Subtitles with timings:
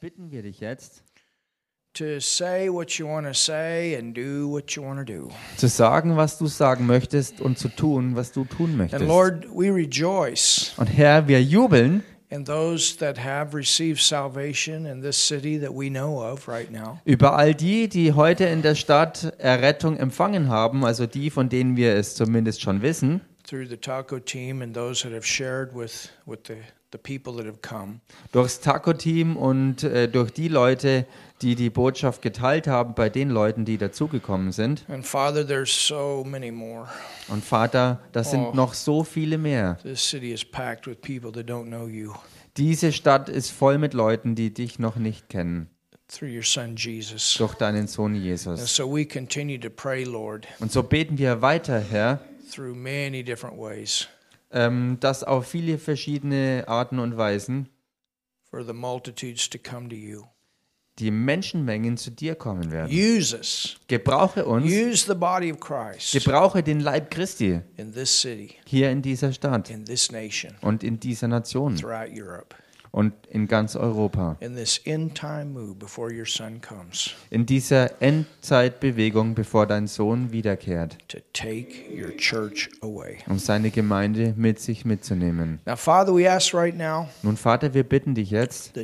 [0.00, 1.02] bitten wir dich jetzt,
[1.94, 5.30] to say what you want to say and do what you want to do.
[5.56, 9.00] zu sagen, was du sagen möchtest und zu tun, was du tun möchtest.
[9.02, 15.00] And Lord, we rejoice Und Herr, wir jubeln in those that have received salvation in
[15.00, 17.00] this city that we know of right now.
[17.04, 21.76] über all die, die heute in der Stadt Errettung empfangen haben, also die, von denen
[21.76, 26.10] wir es zumindest schon wissen, through the taco team and those that have shared with
[26.26, 26.56] with the
[28.32, 31.06] durchs Taco-Team und äh, durch die Leute,
[31.42, 34.84] die die Botschaft geteilt haben, bei den Leuten, die dazugekommen sind.
[34.88, 36.88] And Father, there's so many more.
[37.28, 38.52] Und Vater, das sind Oh.
[38.54, 39.78] noch so viele mehr.
[39.82, 42.12] This city is packed with people that don't know you
[42.56, 45.68] Diese Stadt ist voll mit Leuten, die dich noch nicht kennen,
[46.08, 47.34] through your son Jesus.
[47.38, 48.74] durch deinen Sohn And Jesus.
[48.74, 52.18] so we continue to pray, Lord, Und so beten wir weiter, Herr,
[52.50, 54.08] through many different ways
[54.50, 57.68] ähm, dass auf viele verschiedene Arten und Weisen
[58.50, 60.24] for the multitudes to come to you.
[60.98, 62.90] die Menschenmengen zu dir kommen werden.
[62.92, 63.76] Use us.
[63.86, 68.90] Gebrauche uns, Use the body of Christ gebrauche den Leib Christi in this city, hier
[68.90, 72.56] in dieser Stadt in this nation, und in dieser Nation throughout Europe,
[72.90, 74.36] und in ganz Europa.
[74.40, 80.32] in this end time move before your son comes In dieser Endzeitbewegung, bevor dein Sohn
[80.32, 83.18] wiederkehrt, to take your church away.
[83.26, 85.60] um seine Gemeinde mit sich mitzunehmen.
[87.22, 88.76] Nun, Vater, wir bitten dich jetzt,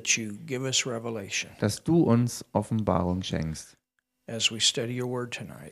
[1.61, 3.77] dass du uns Offenbarung schenkst,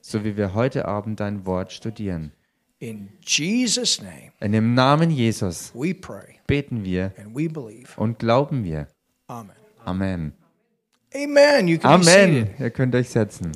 [0.02, 2.32] so wie wir heute Abend dein Wort studieren.
[2.82, 7.96] In Jesus' name, In dem Namen Jesus we pray beten wir and we believe.
[7.96, 8.88] und glauben wir.
[9.28, 9.54] Amen.
[9.84, 10.32] Amen.
[11.14, 11.68] Amen.
[11.68, 12.52] You can Amen.
[12.58, 13.52] Ihr könnt euch setzen.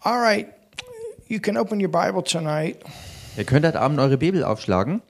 [0.00, 0.48] All right.
[1.28, 2.78] You can open your Bible tonight.
[3.36, 5.00] Ihr könnt heute Abend eure Bibel aufschlagen.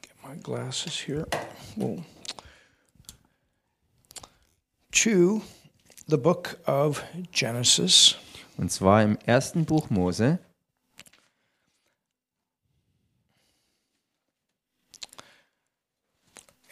[0.00, 1.26] Get my glasses here.
[1.76, 2.02] Whoa.
[4.92, 5.42] To
[6.08, 8.16] the book of Genesis.
[8.56, 10.38] Und zwar im ersten Buch Mose.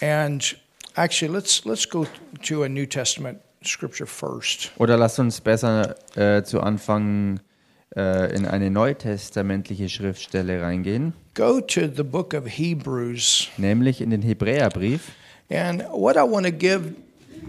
[0.00, 0.56] And
[0.96, 2.06] actually let's let's go
[2.42, 4.72] to a New Testament scripture first.
[4.78, 7.40] Oder lasst uns besser äh, zu Anfang
[7.94, 13.48] äh, in eine neutestamentliche Schriftstelle reingehen, Go to the book of Hebrews.
[13.58, 15.12] nämlich in den Hebräerbrief.
[15.50, 16.94] And what I want to give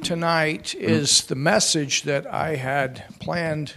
[0.03, 3.75] tonight is the message that I had planned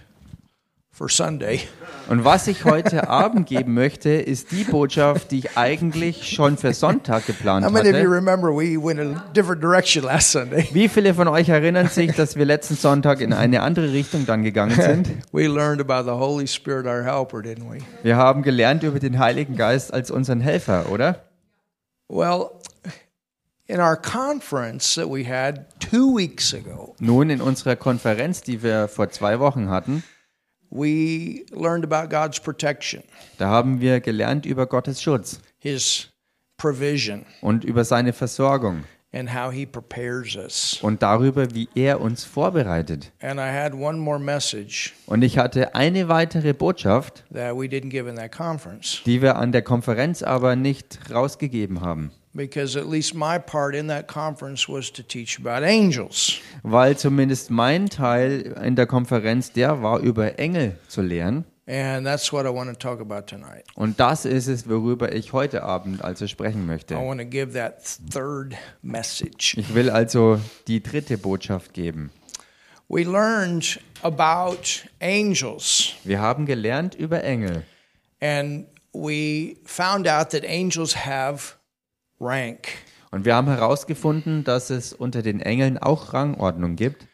[0.97, 1.61] for Sunday.
[2.09, 6.73] Und was ich heute Abend geben möchte, ist die Botschaft, die ich eigentlich schon für
[6.73, 8.11] Sonntag geplant How many of you hatte.
[8.11, 10.67] remember we went a different direction last Sunday?
[10.73, 14.43] Wie viele von euch erinnern sich, dass wir letzten Sonntag in eine andere Richtung dann
[14.43, 15.09] gegangen sind?
[15.33, 17.81] We learned about the Holy Spirit, our helper, didn't we?
[18.03, 21.25] Wir haben gelernt über den Heiligen Geist als unseren Helfer, oder?
[22.09, 22.53] Well,
[23.67, 28.89] in our conference that we had two weeks ago, Nun, in unserer Konferenz, die wir
[28.89, 30.03] vor zwei Wochen hatten,
[30.71, 33.03] we learned about God's protection,
[33.39, 36.09] da haben wir gelernt über Gottes Schutz His
[36.57, 40.79] provision, und über seine Versorgung and how He prepares us.
[40.83, 43.13] und darüber, wie er uns vorbereitet.
[43.21, 47.91] And I had one more message Und ich hatte eine weitere Botschaft, that we didn't
[47.91, 52.11] give in that conference die wir an der Konferenz aber nicht rausgegeben haben.
[52.37, 56.39] Because at least my part in that conference was to teach about angels.
[56.63, 61.45] Weil zumindest mein Teil in der Konferenz, der war über Engel zu lehren.
[61.69, 63.65] And that's what I want to talk about tonight.
[63.75, 66.95] Und das ist es, worüber ich heute Abend also sprechen I möchte.
[66.95, 67.79] want to give that
[68.13, 69.57] third message.
[69.59, 72.11] Ich will also die dritte Botschaft geben.
[72.89, 77.65] We learned about angels, Wir haben gelernt über Engel
[78.21, 81.56] and we found out that angels have
[82.21, 82.69] rank.
[83.11, 87.07] und wir haben herausgefunden, dass es unter den Engeln auch Rangordnung gibt.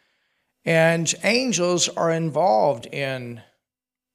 [0.64, 3.40] And angels are involved in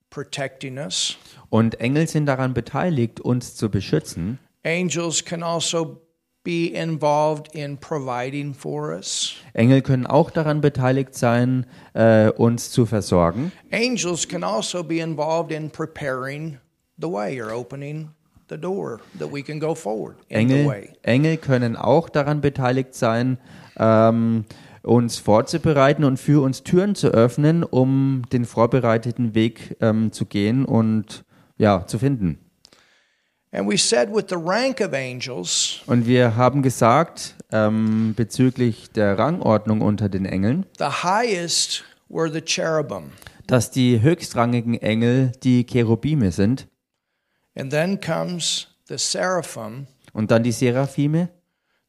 [0.09, 1.17] protecting us.
[1.49, 4.39] Und Engel sind daran beteiligt, uns zu beschützen.
[4.63, 6.01] Angels can also
[6.43, 9.35] be involved in providing for us.
[9.53, 13.51] Engel können auch daran beteiligt sein, äh, uns zu versorgen.
[13.71, 16.57] Angels can also be involved in preparing
[16.97, 18.11] the way or opening
[18.49, 20.87] the door that we can go forward in the Engel.
[21.03, 23.37] Engel können auch daran beteiligt sein,
[23.77, 24.45] ähm,
[24.83, 30.65] uns vorzubereiten und für uns Türen zu öffnen, um den vorbereiteten Weg ähm, zu gehen
[30.65, 31.25] und
[31.57, 32.39] ja, zu finden.
[33.51, 39.17] And we said with the rank of angels, Und wir haben gesagt, ähm, bezüglich der
[39.17, 43.11] Rangordnung unter den Engeln, the highest were the cherubim.
[43.47, 46.67] dass die höchstrangigen Engel die Cherubime sind
[47.57, 49.87] And then comes the seraphim.
[50.13, 51.29] und dann die Seraphime.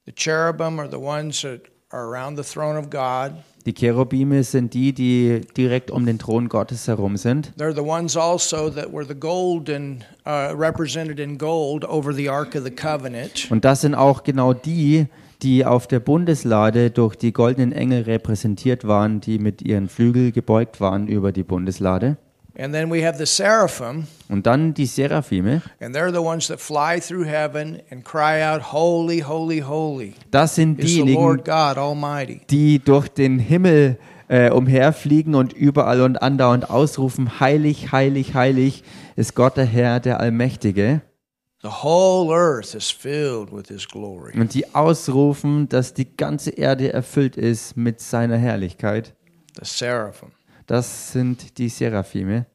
[0.07, 3.33] The cherubim are the ones that are around the throne of God.
[3.67, 7.53] Die Cherubime sind die, die direkt um den Thron Gottes herum sind.
[7.59, 12.55] They're the ones also that were the golden, uh, represented in gold over the Ark
[12.55, 13.51] of the Covenant.
[13.51, 15.07] Und das sind auch genau die,
[15.43, 20.81] die auf der Bundeslade durch die goldenen Engel repräsentiert waren, die mit ihren Flügel gebeugt
[20.81, 22.17] waren über die Bundeslade.
[22.61, 25.63] And then we have the seraphim, Und dann die Seraphime.
[25.81, 30.57] and they're the ones that fly through heaven and cry out, Holy, holy, holy Das
[30.57, 32.41] sind diejenigen, Lord God Almighty.
[32.51, 33.97] die durch den Himmel
[34.27, 38.83] äh, umherfliegen und überall und andauernd ausrufen, heilig, heilig, heilig
[39.15, 41.03] ist Gott der Herr, der Allmächtige.
[41.63, 44.33] The whole earth is filled with His glory.
[44.39, 49.15] Und die ausrufen, dass die ganze Erde erfüllt ist mit seiner Herrlichkeit.
[49.61, 50.31] The seraphim.
[50.69, 52.47] Das sind die Seraphime.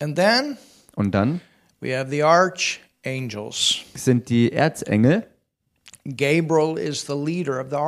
[0.00, 0.58] And then
[0.96, 1.40] Und dann
[1.80, 3.82] we have the archangels.
[3.94, 5.26] sind die Erzengel.
[6.04, 7.84] Gabriel is the leader of the Und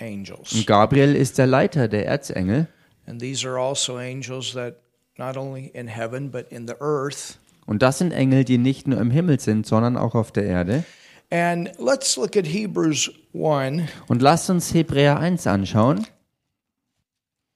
[0.00, 0.66] archangels.
[0.66, 2.66] Gabriel ist der Leiter der Erzengel.
[3.06, 4.82] And these are also angels that
[5.16, 7.38] not only in heaven but in the earth.
[7.66, 10.84] Und das sind Engel, die nicht nur im Himmel sind, sondern auch auf der Erde.
[11.30, 13.88] And let's look at Hebrews 1.
[14.08, 16.04] Und lasst uns Hebräer 1 anschauen.
[16.04, 16.08] And we said with all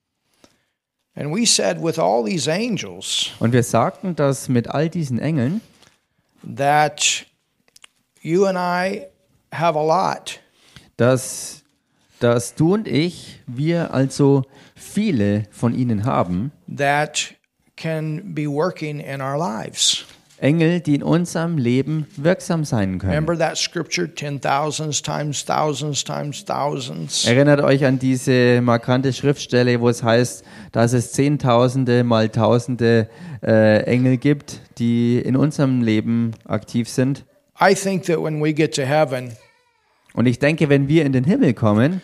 [0.06, 1.34] these angels Und
[3.52, 5.60] wir sagten, dass mit all diesen Engeln,
[6.56, 7.24] that
[8.20, 9.06] you and I
[9.52, 10.40] have a lot.
[10.96, 11.62] dass,
[12.20, 16.52] dass du und ich, wir also viele von ihnen haben.
[16.68, 17.34] that
[17.76, 20.04] can be working in our lives.
[20.38, 23.12] Engel, die in unserem Leben wirksam sein können.
[23.12, 27.24] Remember that scripture, ten thousands times thousands times thousands?
[27.24, 33.08] Erinnert euch an diese markante Schriftstelle, wo es heißt, dass es Zehntausende mal Tausende
[33.42, 37.24] äh, Engel gibt, die in unserem Leben aktiv sind.
[37.58, 39.32] I think that when we get to heaven,
[40.12, 42.02] Und ich denke, wenn wir in den Himmel kommen,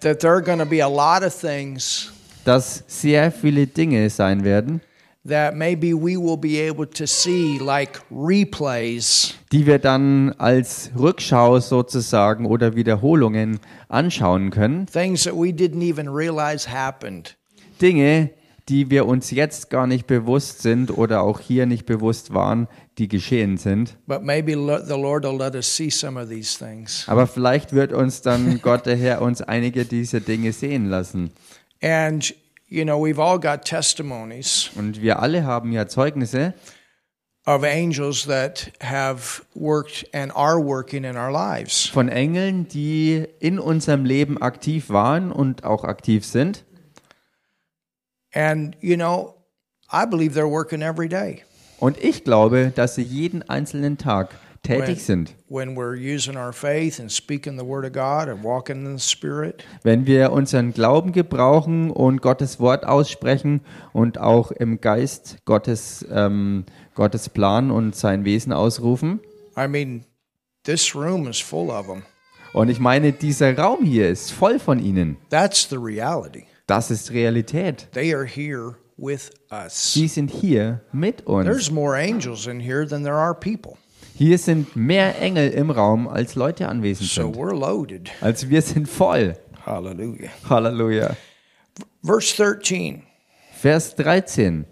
[0.00, 2.12] that there are going to be a lot of things
[2.44, 4.80] dass sehr viele Dinge sein werden,
[5.30, 11.58] that maybe we will be able to see like replays die wir dann als Rückschau
[11.60, 14.86] sozusagen oder Wiederholungen anschauen können.
[14.86, 17.36] things that we didn't even realize happened.
[17.80, 18.30] Dinge,
[18.68, 22.68] die wir uns jetzt gar nicht bewusst sind oder auch hier nicht bewusst waren,
[22.98, 23.96] die geschehen sind.
[24.06, 27.04] But maybe lo- the Lord will let us see some of these things.
[27.08, 31.30] Aber vielleicht wird uns dann Gott der Herr uns einige dieser Dinge sehen lassen.
[31.82, 32.32] And,
[32.70, 36.54] you know, we've all got testimonies Und wir alle haben ja Zeugnisse
[37.46, 41.86] of angels that have worked and are working in our lives.
[41.86, 46.64] von Engeln, die in unserem Leben aktiv waren und auch aktiv sind.
[48.32, 49.34] And, you know,
[49.92, 51.42] I believe they're working every day
[51.80, 54.30] Und ich glaube, dass sie jeden einzelnen Tag
[54.62, 55.34] tätig When- sind.
[55.48, 59.02] when we're using our faith and speaking the word of God and walking in the
[59.02, 59.64] Spirit.
[59.82, 63.62] Wenn wir unseren Glauben gebrauchen und Gottes Wort aussprechen
[63.92, 66.64] und auch im Geist Gottes, ähm,
[66.94, 69.20] Gottes Plan und sein Wesen ausrufen.
[69.56, 70.04] I mean,
[70.64, 72.02] this room is full of them.
[72.52, 75.16] Und ich meine, dieser Raum hier ist voll von ihnen.
[75.30, 76.44] That's the reality.
[76.66, 77.88] Das ist Realität.
[77.92, 79.92] They are here with us.
[79.94, 81.44] Sie sind hier mit uns.
[81.46, 83.76] There's more angels in here than there are people.
[84.20, 87.36] Hier sind mehr Engel im Raum, als Leute anwesend So sind.
[87.36, 88.10] we're loaded.
[88.20, 89.34] Also wir sind voll.
[89.64, 90.28] Hallelujah.
[90.46, 91.16] Halleluja.
[92.04, 93.02] Verse 13.
[93.62, 94.66] Vers 13.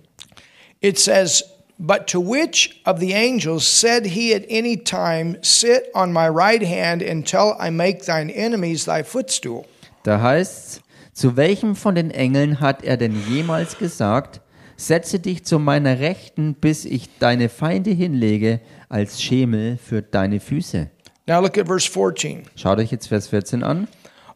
[0.82, 1.42] It says,
[1.78, 6.62] But to which of the angels said he at any time, Sit on my right
[6.62, 9.64] hand until I make thine enemies thy footstool?
[10.02, 10.82] Da heißt's,
[11.14, 14.42] zu welchem von den Engeln hat er denn jemals gesagt,
[14.78, 20.88] setze dich zu meiner Rechten, bis ich deine Feinde hinlege, als Schemel für deine Füße.
[21.26, 22.44] Now look at verse 14.
[22.56, 23.88] Schaut euch jetzt Vers 14 an.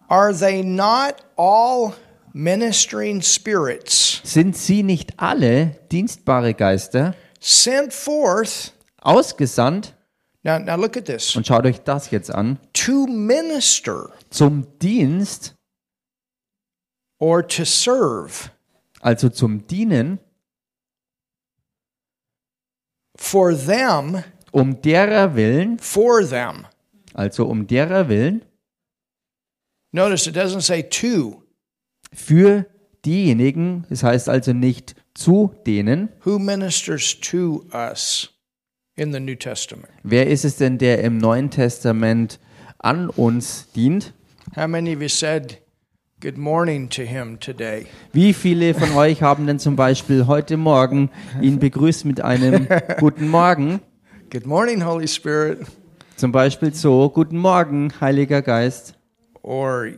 [0.08, 1.94] Are they not all
[2.34, 8.72] ministering spirits Sind sie nicht alle dienstbare Geister, sent forth?
[9.00, 9.94] ausgesandt,
[10.44, 15.54] Now, now look at this und schaut euch das jetzt an, to minister zum Dienst,
[17.18, 18.50] or to serve
[19.00, 20.18] also zum Dienen,
[23.16, 26.66] for them, um derer Willen, for them.
[27.14, 28.42] also um derer Willen,
[29.94, 31.42] Notice it doesn't say to.
[32.14, 32.66] für
[33.04, 38.30] diejenigen, es heißt also nicht zu denen, Who ministers to us
[38.96, 39.88] in the New Testament?
[40.02, 42.38] Wer ist es denn, der im Neuen Testament
[42.78, 44.12] an uns dient?
[44.56, 45.58] How many of you said
[46.22, 47.84] good morning to him today?
[48.12, 51.10] Wie viele von euch haben denn zum Beispiel heute Morgen
[51.40, 52.68] ihn begrüßt mit einem
[53.00, 53.80] Guten Morgen?
[54.30, 55.66] Good morning, Holy Spirit.
[56.14, 58.94] Zum Beispiel so, guten Morgen, Heiliger Geist.
[59.42, 59.88] Or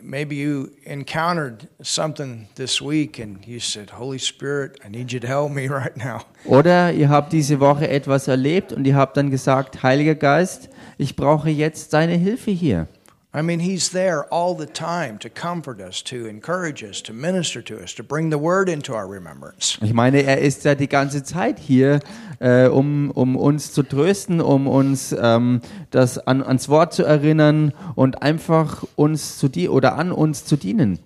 [0.00, 5.26] maybe you encountered something this week and you said, Holy Spirit, I need you to
[5.26, 6.22] help me right now.
[6.46, 11.14] Oder ihr habt diese Woche etwas erlebt und ihr habt dann gesagt, Heiliger Geist, ich
[11.14, 12.88] brauche jetzt deine Hilfe hier.
[13.36, 17.60] I mean, He's there all the time to comfort us, to encourage us, to minister
[17.62, 19.76] to us, to bring the word into our remembrance.
[19.82, 21.98] Ich meine, er ist ja die ganze Zeit hier,
[22.38, 27.72] äh, um, um uns zu trösten, um uns ähm, das an, ans Wort zu erinnern
[27.96, 31.00] und einfach uns zu die oder an uns zu dienen.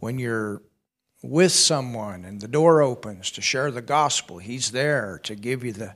[0.00, 0.60] When you're
[1.22, 5.74] with someone and the door opens to share the gospel, He's there to give you
[5.74, 5.90] the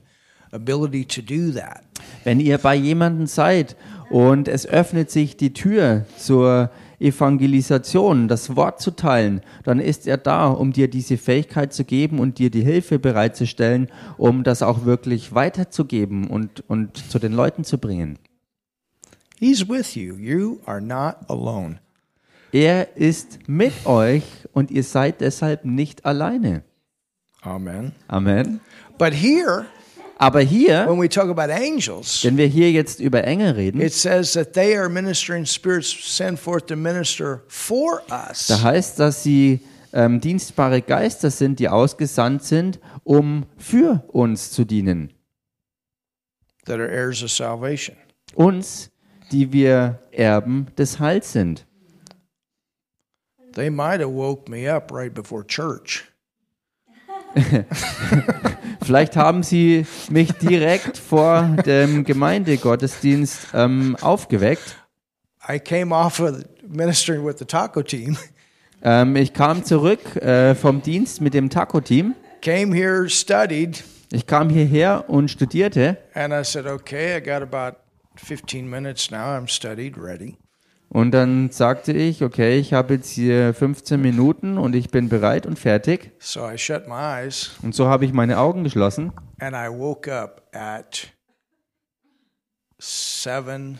[0.53, 1.83] ability to do that.
[2.23, 3.75] Wenn ihr bei jemandem seid
[4.09, 6.69] und es öffnet sich die Tür zur
[6.99, 12.19] Evangelisation, das Wort zu teilen, dann ist er da, um dir diese Fähigkeit zu geben
[12.19, 17.65] und dir die Hilfe bereitzustellen, um das auch wirklich weiterzugeben und, und zu den Leuten
[17.65, 18.19] zu bringen.
[19.37, 20.15] He's with you.
[20.15, 21.79] You are not alone.
[22.53, 26.63] Er ist mit euch und ihr seid deshalb nicht alleine.
[27.41, 27.91] Amen.
[28.07, 28.61] Amen.
[28.97, 29.65] But here,
[30.17, 33.93] Aber hier, when we talk about angels, wenn wir hier jetzt über Engel reden, it
[33.93, 38.47] says that they are ministering spirits sent forth to minister for us.
[38.47, 39.59] da heißt, dass sie
[39.91, 45.11] ähm, dienstbare Geister sind, die ausgesandt sind, um für uns zu dienen.
[46.65, 47.97] that are heirs of salvation.
[48.35, 48.89] Uns,
[49.31, 51.65] die wir Erben des Heils sind.
[53.53, 56.05] They might have woke me up right before church.
[58.83, 64.75] Vielleicht haben sie mich direkt vor dem Gemeindegottesdienst ähm, aufgeweckt.
[65.47, 68.17] I came off of ministering with the taco team,
[68.85, 72.15] Ähm, ich kam zurück äh, vom Dienst mit dem Taco-Team.
[72.41, 75.97] came here, studied, Ich kam hierher und studierte.
[76.13, 77.77] and I said, okay, I got about
[78.17, 79.37] 15 minutes now.
[79.37, 80.35] I'm studied, ready.
[80.93, 85.45] Und dann sagte ich, okay, ich habe jetzt hier 15 Minuten und ich bin bereit
[85.47, 86.11] und fertig.
[86.19, 89.11] So I shut my eyes Und so habe ich meine Augen geschlossen.
[89.39, 91.07] and I woke up at
[92.79, 93.79] 7:28.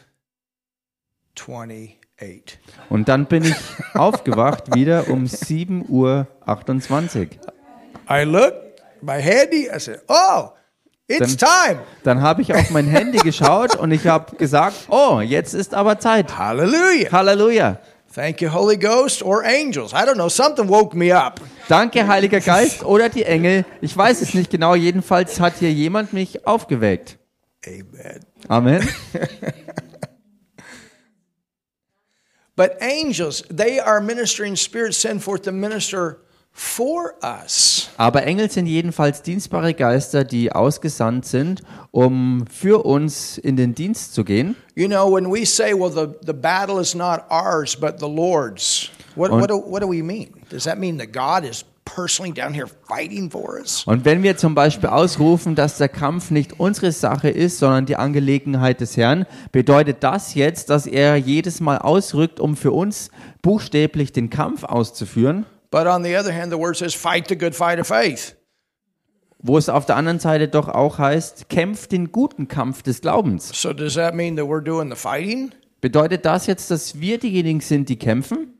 [2.90, 3.56] Und dann bin ich
[3.94, 6.28] aufgewacht wieder um 7.28 Uhr.
[8.10, 9.70] I looked my handy.
[9.74, 10.50] I said, "Oh,
[11.08, 15.54] it's time!" Dann habe ich auf mein Handy geschaut und ich habe gesagt, oh, jetzt
[15.54, 16.38] ist aber Zeit.
[16.38, 17.12] Hallelujah!
[17.12, 17.80] Halleluja.
[18.14, 19.92] Thank you, Holy Ghost or angels.
[19.92, 20.30] I don't know.
[20.30, 21.42] Something woke me up.
[21.68, 23.66] Danke, Heiliger Geist oder die Engel.
[23.82, 24.76] Ich weiß es nicht genau.
[24.76, 27.18] Jedenfalls hat hier jemand mich aufgeweckt.
[27.66, 28.20] Amen.
[28.48, 28.88] Amen.
[32.56, 36.23] But angels, they are ministering spirits sent forth to minister.
[37.98, 44.14] Aber Engel sind jedenfalls dienstbare Geister, die ausgesandt sind, um für uns in den Dienst
[44.14, 44.56] zu gehen.
[44.76, 48.90] You know, when we say, well, the, the battle is not ours, but the Lord's,
[49.16, 50.30] what, what, do, what do we mean?
[50.50, 53.84] Does that mean that God is personally down here fighting for us?
[53.86, 57.96] Und wenn wir zum Beispiel ausrufen, dass der Kampf nicht unsere Sache ist, sondern die
[57.96, 63.10] Angelegenheit des Herrn, bedeutet das jetzt, dass er jedes Mal ausrückt, um für uns
[63.42, 65.46] buchstäblich den Kampf auszuführen?
[65.74, 68.36] But on the other hand, the word says, fight the good fight of faith.
[69.40, 73.50] Wo es auf der anderen Seite doch auch heißt, kämpft den guten Kampf des Glaubens.
[73.60, 75.52] So does that mean that we're doing the fighting?
[75.82, 78.54] Bedeutet das jetzt, dass wir diejenigen sind, die kämpfen?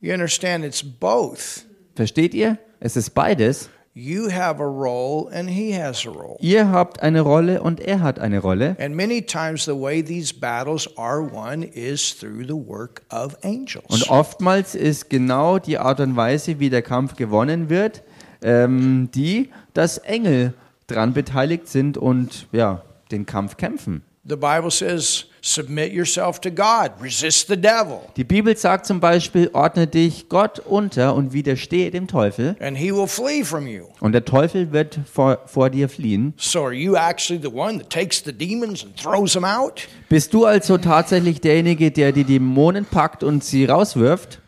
[0.00, 1.64] You understand, it's both.
[1.94, 2.58] Versteht ihr?
[2.80, 3.70] Es ist beides.
[4.00, 6.36] You have a role and he has a role.
[6.38, 8.76] Ihr habt eine Rolle und er hat eine Rolle.
[8.78, 13.86] And many times the way these battles are won is through the work of angels.
[13.88, 18.04] Und oftmals ist genau die Art und Weise, wie der Kampf gewonnen wird,
[18.40, 20.54] ähm, die, dass Engel
[20.86, 24.02] dran beteiligt sind und ja, den Kampf kämpfen.
[24.28, 29.48] The Bible says, submit yourself to God, resist the devil, Die Bibel sagt zum Beispiel,
[29.54, 33.86] ordne dich Gott unter und widerstehe dem Teufel and he will flee from you.
[34.00, 36.34] und der Teufel wird vor, vor dir fliehen.
[36.36, 39.88] So are you actually the one that takes the demons and throws them out?
[40.10, 44.42] Bist du also tatsächlich derjenige, der die Dämonen packt und sie rauswirft?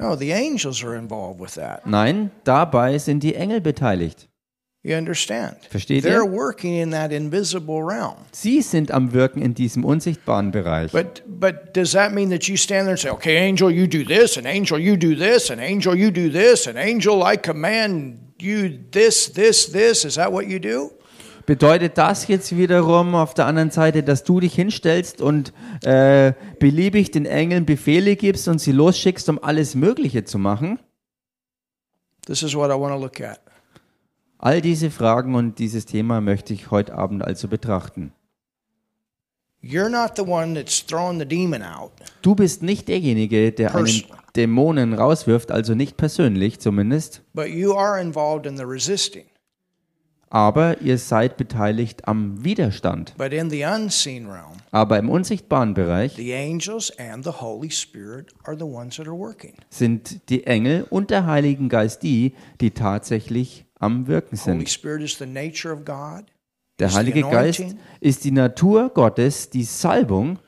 [0.00, 1.84] No, the angels are involved with that.
[1.84, 4.28] Nein, dabei sind die Engel beteiligt.
[4.88, 5.56] You understand?
[5.68, 6.32] Versteht They're ihr?
[6.32, 8.16] working in that invisible realm.
[8.32, 10.92] Sie sind am Wirken in diesem unsichtbaren Bereich.
[10.92, 14.02] But but does that mean that you stand there and say, "Okay, angel, you do
[14.02, 18.32] this, and angel, you do this, and angel, you do this, and angel, I command
[18.40, 20.06] you this, this, this"?
[20.06, 20.90] Is that what you do?
[21.44, 25.52] Bedeutet das jetzt wiederum auf der anderen Seite, dass du dich hinstellst und
[25.82, 30.78] äh, beliebig den Engeln Befehle gibst und sie losschickst, um alles Mögliche zu machen?
[32.26, 33.47] This is what I want to look at.
[34.38, 38.12] All diese Fragen und dieses Thema möchte ich heute Abend also betrachten.
[39.60, 41.90] You're not the one that's throwing the demon out.
[42.22, 44.04] Du bist nicht derjenige, der einen.
[44.36, 49.24] Dämonen rauswirft, also nicht persönlich zumindest, But you are involved in the resisting.
[50.30, 53.14] aber ihr seid beteiligt am Widerstand.
[53.16, 56.14] But in the unseen realm, Aber im unsichtbaren Bereich
[59.70, 64.60] sind die Engel und der Heilige Geist die, die tatsächlich am Wirken sind.
[66.80, 67.64] Der Heilige Geist
[68.00, 70.38] ist die Natur Gottes, die Salbung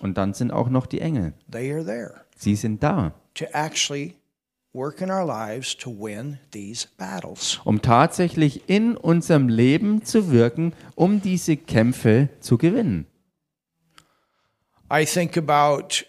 [0.00, 1.34] und dann sind auch noch die Engel.
[1.50, 4.16] They are there Sie sind da, to actually
[4.72, 7.60] work in our lives to win these battles.
[7.64, 13.06] um tatsächlich in unserem Leben zu wirken, um diese Kämpfe zu gewinnen.
[14.92, 16.04] I think about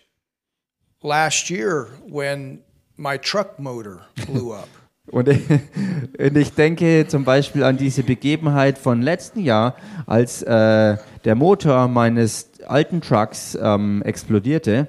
[1.02, 2.64] last year when
[2.98, 4.68] my truck motor blew up.
[5.07, 5.41] Und ich,
[6.19, 11.88] und ich denke zum Beispiel an diese Begebenheit von letzten Jahr, als äh, der Motor
[11.88, 14.88] meines alten Trucks ähm, explodierte.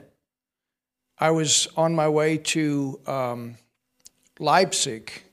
[1.21, 3.57] I was on my way to um,
[4.39, 5.25] Leipzig,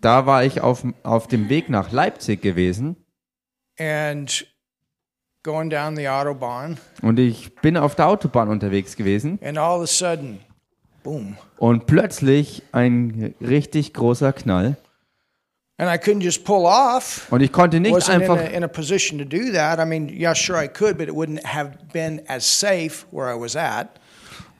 [0.00, 2.96] Da war ich auf, auf dem Weg nach Leipzig gewesen.
[3.78, 4.46] And
[5.42, 9.38] going down the Autobahn, und ich bin auf der Autobahn unterwegs gewesen.
[9.42, 10.40] And all of a sudden,
[11.02, 11.36] boom.
[11.58, 14.76] und plötzlich ein richtig großer Knall.
[15.78, 17.26] And I couldn't just pull off.
[17.30, 19.78] Und ich konnte nicht Wasn't in einfach a, in a position to do that.
[19.78, 23.40] I mean, yeah, sure I could, but it wouldn't have been as safe where I
[23.40, 23.88] was at.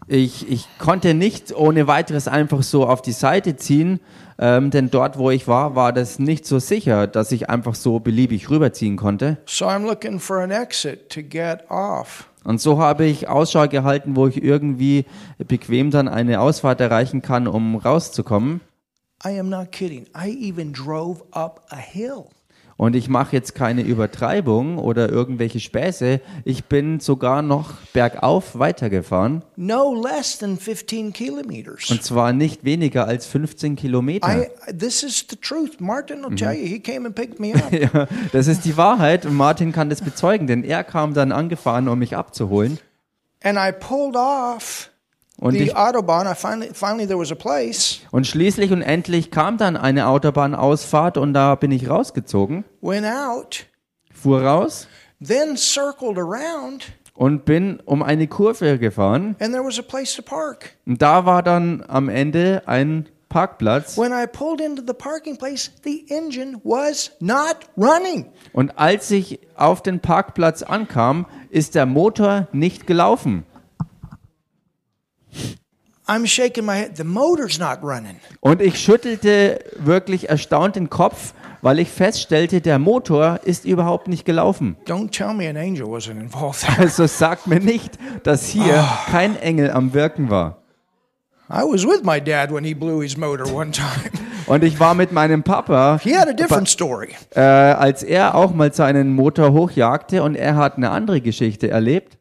[0.09, 4.01] Ich, ich konnte nicht ohne weiteres einfach so auf die Seite ziehen,
[4.39, 8.01] ähm, denn dort, wo ich war, war das nicht so sicher, dass ich einfach so
[8.01, 9.37] beliebig rüberziehen konnte.
[9.45, 12.30] So I'm looking for an exit to get off.
[12.45, 15.05] Und so habe ich Ausschau gehalten, wo ich irgendwie
[15.39, 18.61] bequem dann eine Ausfahrt erreichen kann, um rauszukommen.
[19.25, 20.07] I am not kidding.
[20.17, 22.27] I even drove up a hill.
[22.81, 26.23] Und ich mache jetzt keine Übertreibung oder irgendwelche Späße.
[26.47, 29.45] Ich bin sogar noch bergauf weitergefahren.
[29.57, 31.91] No less than 15 kilometers.
[31.91, 34.47] Und zwar nicht weniger als 15 Kilometer.
[34.47, 35.79] I this is the truth.
[35.79, 36.65] Martin will tell you.
[36.67, 37.71] He came and picked me up.
[37.71, 41.87] Ja, das ist die Wahrheit und Martin kann das bezeugen, denn er kam dann angefahren,
[41.87, 42.79] um mich abzuholen.
[43.45, 44.90] and I pulled off
[45.41, 46.27] Und, ich, autobahn.
[46.27, 48.01] I finally finally there was a place.
[48.11, 53.67] und schließlich und endlich kam dann eine Autobahnausfahrt und da bin ich rausgezogen, Went out,
[54.13, 54.87] fuhr raus
[55.23, 59.35] then circled around, und bin um eine Kurve gefahren.
[59.41, 60.77] and there was a place to park.
[60.87, 63.97] Und da war dann am Ende ein Parkplatz.
[63.97, 68.27] When I pulled into the parking place, the engine was not running.
[68.53, 73.45] Und als ich auf den Parkplatz ankam, ist der Motor nicht gelaufen.
[76.11, 76.97] I'm shaking my head.
[76.97, 78.17] The motor's not running.
[78.41, 84.25] Und ich schüttelte wirklich erstaunt den Kopf, weil ich feststellte, der Motor ist überhaupt nicht
[84.25, 84.77] gelaufen.
[84.87, 86.67] Don't tell me an angel wasn't involved.
[86.79, 87.93] Also sagt mir nicht,
[88.25, 90.57] dass hier kein Engel am Wirken war.
[91.49, 94.11] I was with my dad when he blew his motor one time.
[94.47, 97.11] Und ich war mit meinem Papa, He had a different story.
[97.37, 102.19] äh, als er auch mal seinen Motor hochjagte und er hat eine andere Geschichte erlebt.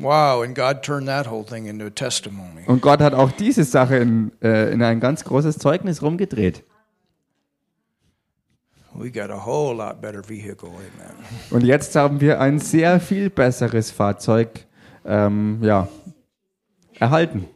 [0.00, 2.64] Wow, and God turned that whole thing into a testimony.
[2.66, 6.64] Und Gott hat auch diese Sache in, äh, in ein ganz großes Zeugnis rumgedreht.
[8.94, 11.14] We got a whole lot better vehicle, amen.
[11.50, 14.66] Und jetzt haben wir ein sehr viel besseres Fahrzeug
[15.04, 15.88] ähm, ja,
[16.98, 17.46] erhalten.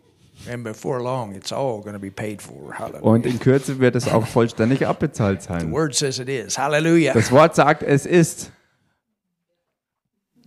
[0.51, 2.79] And before long, it's all going to be paid for.
[2.79, 3.03] Hallelujah.
[3.03, 5.73] Und in Kürze wird es auch vollständig abbezahlt The sein.
[5.73, 6.59] word says it is.
[6.59, 7.15] Hallelujah.
[7.15, 8.53] Das Wort sagt, es ist.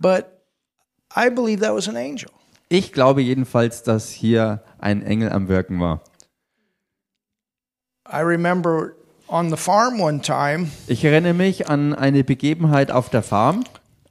[0.00, 0.26] But
[1.16, 2.30] I believe that was an angel.
[2.68, 6.02] Ich glaube jedenfalls, dass hier ein Engel am Wirken war.
[8.10, 8.92] I remember
[9.28, 13.64] on the farm one time, Ich erinnere mich an eine Begebenheit auf der Farm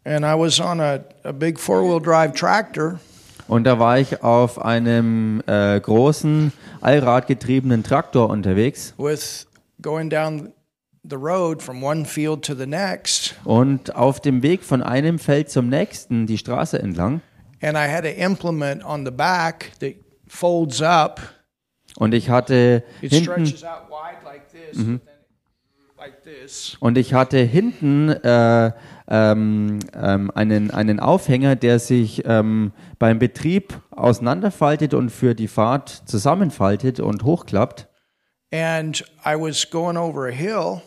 [0.04, 3.00] and I was on a, a big four wheel drive tractor,
[3.48, 9.48] und da war ich auf einem äh, großen allradgetriebenen Traktor unterwegs with
[9.82, 10.54] going down
[13.44, 17.22] und auf dem Weg von einem Feld zum nächsten die Straße entlang
[17.62, 19.96] and I had an implement on the back that
[20.28, 21.22] folds up.
[21.98, 25.02] und ich hatte It hinten stretches out wide like this, but then
[25.98, 26.78] like this.
[26.80, 28.72] und ich hatte hinten äh,
[29.10, 35.90] ähm, ähm, einen, einen Aufhänger, der sich ähm, beim Betrieb auseinanderfaltet und für die Fahrt
[36.06, 37.87] zusammenfaltet und hochklappt.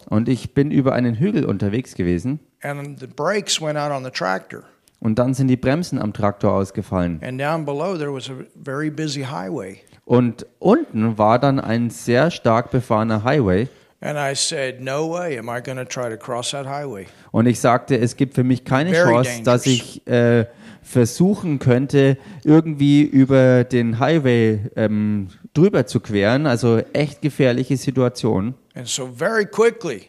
[0.09, 4.11] Und ich bin über einen Hügel unterwegs gewesen and the brakes went out on the
[4.11, 4.64] tractor.
[5.01, 7.20] und dann sind die Bremsen am Traktor ausgefallen.
[7.23, 9.81] And down below, there was a very busy highway.
[10.05, 13.68] Und unten war dann ein sehr stark befahrener Highway
[14.03, 17.07] And I said, No way am I going to try to cross that highway.
[17.33, 20.46] Und ich sagte, es gibt für mich keine Chance, dass ich äh,
[20.90, 26.46] versuchen könnte, irgendwie über den Highway ähm, drüber zu queren.
[26.46, 28.55] Also echt gefährliche Situation.
[28.74, 30.09] And so, very quickly,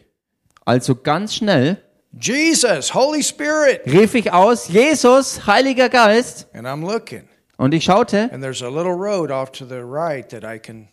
[0.64, 1.78] Also ganz schnell
[2.20, 3.80] Jesus, Holy Spirit.
[3.86, 6.46] rief ich aus, Jesus, Heiliger Geist.
[6.52, 7.22] And I'm looking.
[7.56, 10.88] Und ich schaute And there's a little road off to the right that I can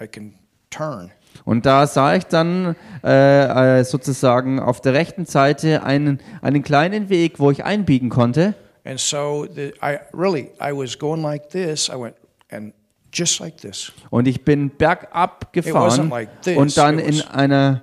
[0.00, 0.34] I can
[0.70, 1.10] turn.
[1.44, 7.08] und da sah ich dann äh, äh, sozusagen auf der rechten Seite einen, einen kleinen
[7.08, 8.54] Weg, wo ich einbiegen konnte.
[8.88, 11.90] And so the, I really I was going like this.
[11.90, 12.16] I went
[12.50, 12.72] and
[13.12, 13.92] just like this.
[14.08, 17.82] Und ich bin bergab gefahren like this, und dann in einer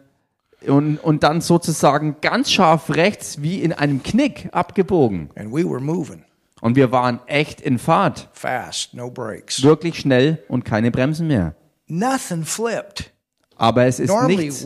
[0.65, 5.29] und, und dann sozusagen ganz scharf rechts wie in einem Knick abgebogen.
[5.35, 6.25] And we were moving
[6.61, 8.27] Und wir waren echt in Fahrt.
[8.33, 9.61] fast, no brakes.
[9.61, 11.53] Wirklich schnell und keine Bremsen mehr.
[11.85, 13.11] Nothing flipped.
[13.57, 14.65] Aber es ist nichts,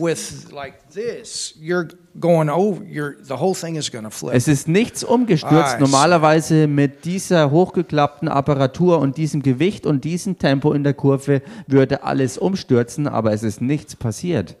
[4.32, 5.76] es ist nichts umgestürzt.
[5.76, 5.78] Ah.
[5.78, 12.02] Normalerweise mit dieser hochgeklappten Apparatur und diesem Gewicht und diesem Tempo in der Kurve würde
[12.02, 14.56] alles umstürzen, aber es ist nichts passiert.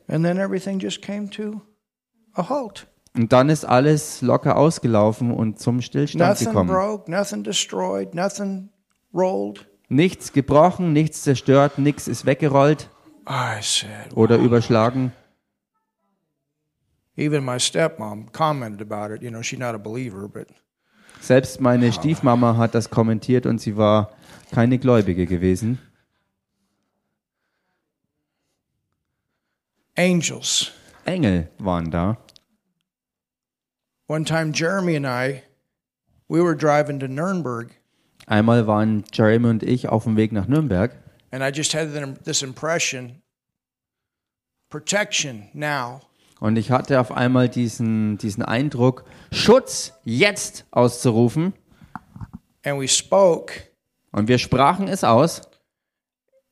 [2.48, 2.86] halt.
[3.16, 6.68] Und dann ist alles locker ausgelaufen und zum Stillstand gekommen.
[9.88, 12.88] Nichts gebrochen, nichts zerstört, nichts ist weggerollt
[14.14, 15.12] oder überschlagen.
[17.16, 19.22] even my stepmom commented about it.
[19.22, 20.48] You know, she's not a believer, but
[21.20, 24.10] Selbst meine Stiefmama hat das kommentiert und sie war
[24.52, 25.78] keine Gläubige gewesen.
[29.96, 30.70] angels.
[31.04, 32.16] Engel waren da.
[34.06, 35.42] One time, Jeremy and I,
[36.28, 37.76] we were driving to Nuremberg,
[38.26, 40.92] Einmal waren Jeremy und ich auf dem Weg nach Nürnberg
[41.30, 41.88] and I just had
[42.24, 43.22] this impression
[44.68, 46.00] protection now.
[46.40, 51.52] und ich hatte auf einmal diesen, diesen Eindruck, Schutz jetzt auszurufen.
[52.64, 53.52] And we spoke,
[54.12, 55.42] Und wir sprachen es aus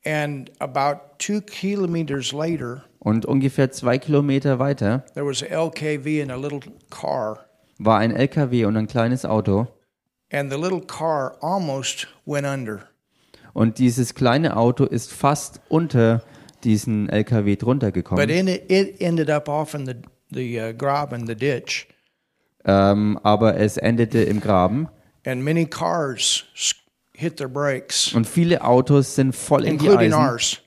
[0.05, 6.31] and about two kilometers later, und ungefähr zwei Kilometer weiter there was a LKV in
[6.31, 6.61] a little
[6.91, 7.47] car,
[7.79, 9.67] war ein LKW und ein kleines Auto.
[10.31, 12.89] and the little car almost went under.
[13.53, 16.23] Und dieses kleine Auto ist fast unter
[16.65, 18.29] diesen LKW drunter But gekommen.
[18.29, 19.95] in it, it ended up off in the
[20.33, 21.89] the uh, grab in the ditch,
[22.65, 24.89] Ähm, aber es endete im Graben.
[25.25, 26.45] and many cars
[27.15, 30.61] hit their brakes, Und viele Autos sind voll in die Eisen, ours.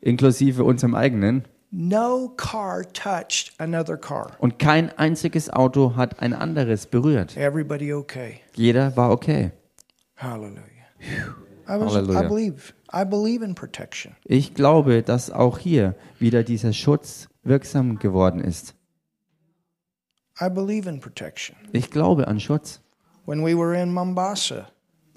[0.00, 1.44] inklusive unserem eigenen.
[1.70, 4.32] No car touched another car.
[4.38, 7.36] Und kein einziges Auto hat ein anderes berührt.
[7.36, 8.40] Everybody okay?
[8.54, 9.52] Jeder war okay.
[10.16, 10.62] Hallelujah.
[11.68, 11.92] I was.
[11.92, 12.28] I Hallelujah.
[12.28, 12.74] believe.
[12.92, 14.16] I believe in protection.
[14.24, 18.74] Ich glaube, dass auch hier wieder dieser Schutz wirksam geworden ist.
[20.40, 21.56] I believe in protection.
[21.72, 22.80] Ich glaube an Schutz.
[23.26, 24.68] When we were in Mombasa,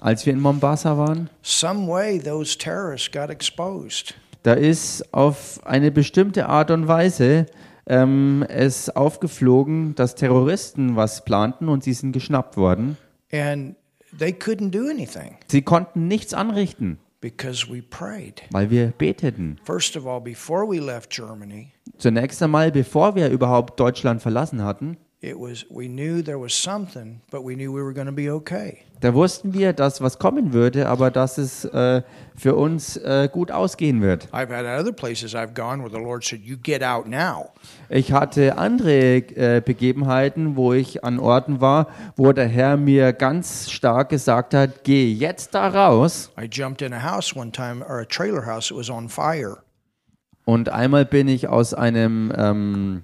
[0.02, 4.16] Als wir in Mombasa waren, some way those terrorists got exposed.
[4.44, 7.46] da ist auf eine bestimmte Art und Weise
[7.88, 12.98] ähm, es aufgeflogen, dass Terroristen was planten und sie sind geschnappt worden.
[13.32, 13.76] And
[14.18, 18.42] they couldn't do anything Sie konnten nichts anrichten, because we prayed.
[18.52, 19.58] weil wir beteten.
[19.64, 24.98] First of all, before we left Germany, Zunächst einmal, bevor wir überhaupt Deutschland verlassen hatten,
[25.22, 28.30] it was we knew there was something, but we knew we were going to be
[28.30, 28.84] okay.
[29.02, 32.04] da wussten wir, dass was kommen würde, aber dass es äh,
[32.36, 34.28] für uns äh, gut ausgehen wird.
[34.32, 37.50] I've had other places I've gone where the Lord said, "You get out now."
[37.90, 43.72] Ich hatte andere äh, Begebenheiten, wo ich an Orten war, wo der Herr mir ganz
[43.72, 46.32] stark gesagt hat, geh jetzt da raus.
[46.40, 48.70] I jumped in a house one time, or a trailer house.
[48.72, 49.58] It was on fire.
[50.46, 53.04] Und einmal bin ich aus einem ähm,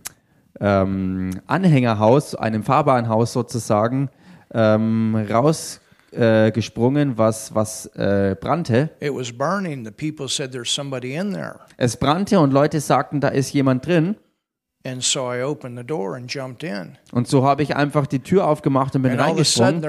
[0.60, 4.10] ähm, Anhängerhaus, einem Fahrbahnhaus sozusagen,
[4.54, 8.90] ähm, rausgesprungen, äh, was, was äh, brannte.
[9.00, 9.86] It was burning.
[9.86, 13.86] The people said, "There's somebody in there." Es brannte und Leute sagten, da ist jemand
[13.86, 14.16] drin.
[17.12, 19.84] Und so habe ich einfach die Tür aufgemacht und bin And reingesprungen.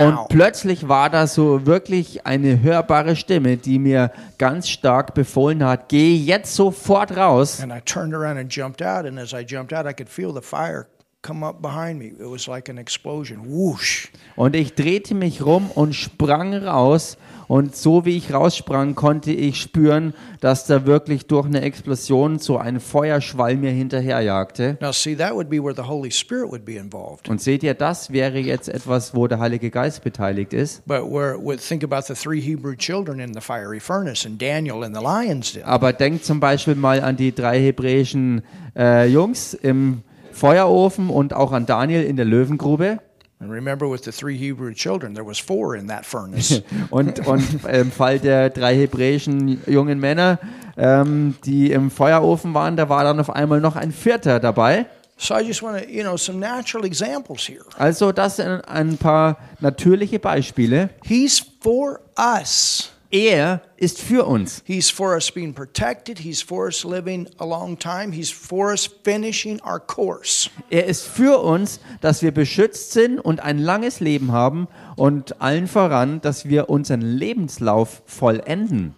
[0.00, 5.88] Und plötzlich war da so wirklich eine hörbare Stimme, die mir ganz stark befohlen hat,
[5.88, 7.60] geh jetzt sofort raus.
[7.62, 9.06] And I turned around and jumped out.
[9.06, 10.86] And as I jumped out, I could feel the fire
[11.22, 12.06] come up behind me.
[12.06, 13.46] It was like an explosion.
[13.46, 14.08] Whoosh.
[14.36, 17.16] Und ich drehte mich rum und sprang raus
[17.52, 22.56] Und so wie ich raussprang, konnte ich spüren, dass da wirklich durch eine Explosion so
[22.56, 24.78] ein Feuerschwall mir hinterherjagte.
[24.80, 27.28] Now, see, that would be where the Holy Spirit would be involved.
[27.28, 30.82] Und seht ihr, das wäre jetzt etwas, wo der Heilige Geist beteiligt ist.
[30.86, 34.82] But where, would think about the three Hebrew children in the fiery furnace and Daniel
[34.82, 35.64] in the lion's den.
[35.64, 38.40] Aber denkt zum Beispiel mal an die drei hebräischen
[38.74, 40.00] äh, Jungs im
[40.32, 43.00] Feuerofen und auch an Daniel in der Löwengrube.
[43.42, 46.62] And remember, with the three Hebrew children, there was four in that furnace.
[46.90, 50.38] Und, und im Fall der drei hebräischen jungen Männer,
[50.76, 54.86] ähm, die im Feuerofen waren, da war dann auf einmal noch ein vierter dabei.
[55.16, 57.64] so I just want to, you know, some natural examples here.
[57.76, 60.90] Also das sind ein paar natürliche Beispiele.
[61.04, 62.91] He's for us.
[63.12, 64.62] Er ist für uns.
[64.66, 66.20] He's for us being protected.
[66.20, 68.10] He's for us living a long time.
[68.10, 70.48] He's for us finishing our course.
[70.70, 75.66] Er ist für uns, dass wir beschützt sind und ein langes Leben haben und allen
[75.66, 78.94] voran, dass wir unseren Lebenslauf vollenden.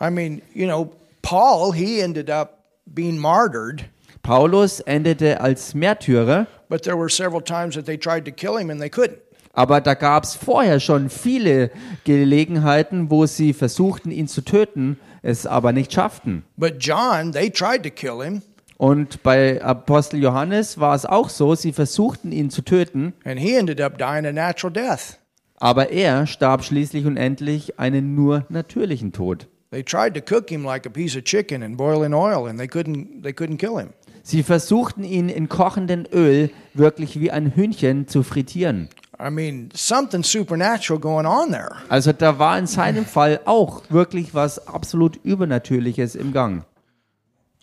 [0.00, 0.90] I mean, you know,
[1.22, 3.84] Paul, he ended up being martyred,
[4.22, 8.70] Paulus endete als Märtyrer, but there were several times that they tried to kill him
[8.70, 9.18] and they couldn't.
[9.52, 11.70] Aber da gab es vorher schon viele
[12.04, 16.44] Gelegenheiten, wo sie versuchten, ihn zu töten, es aber nicht schafften.
[16.56, 18.42] But John, they tried to kill him,
[18.76, 23.54] Und bei Apostel Johannes war es auch so, sie versuchten ihn zu töten, and he
[23.54, 25.18] ended up dying a natural death.
[25.56, 29.46] aber er starb schließlich und endlich einen nur natürlichen Tod.
[29.70, 32.58] They tried to cook him like a piece of chicken and boil in oil, and
[32.58, 33.22] they couldn't.
[33.22, 33.90] They couldn't kill him.
[34.24, 38.88] Sie versuchten ihn in kochendem Öl wirklich wie ein Hühnchen zu frittieren.
[39.18, 41.76] I mean, something supernatural going on there.
[41.88, 46.64] Also da war in seinem Fall auch wirklich was absolut Übernatürliches im Gang.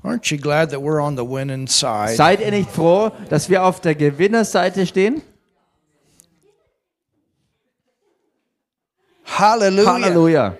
[0.03, 2.15] Aren't you glad that we're on the winning side?
[2.15, 5.21] Seid ihr nicht froh, dass wir auf der Gewinnerseite stehen?
[9.25, 9.93] Hallelujah.
[9.93, 10.57] Halleluja.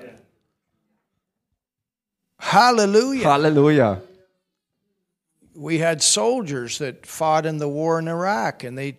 [2.40, 3.26] Hallelujah.
[3.26, 4.02] Halleluja.
[5.60, 8.98] we had soldiers that fought in the war in Iraq, and they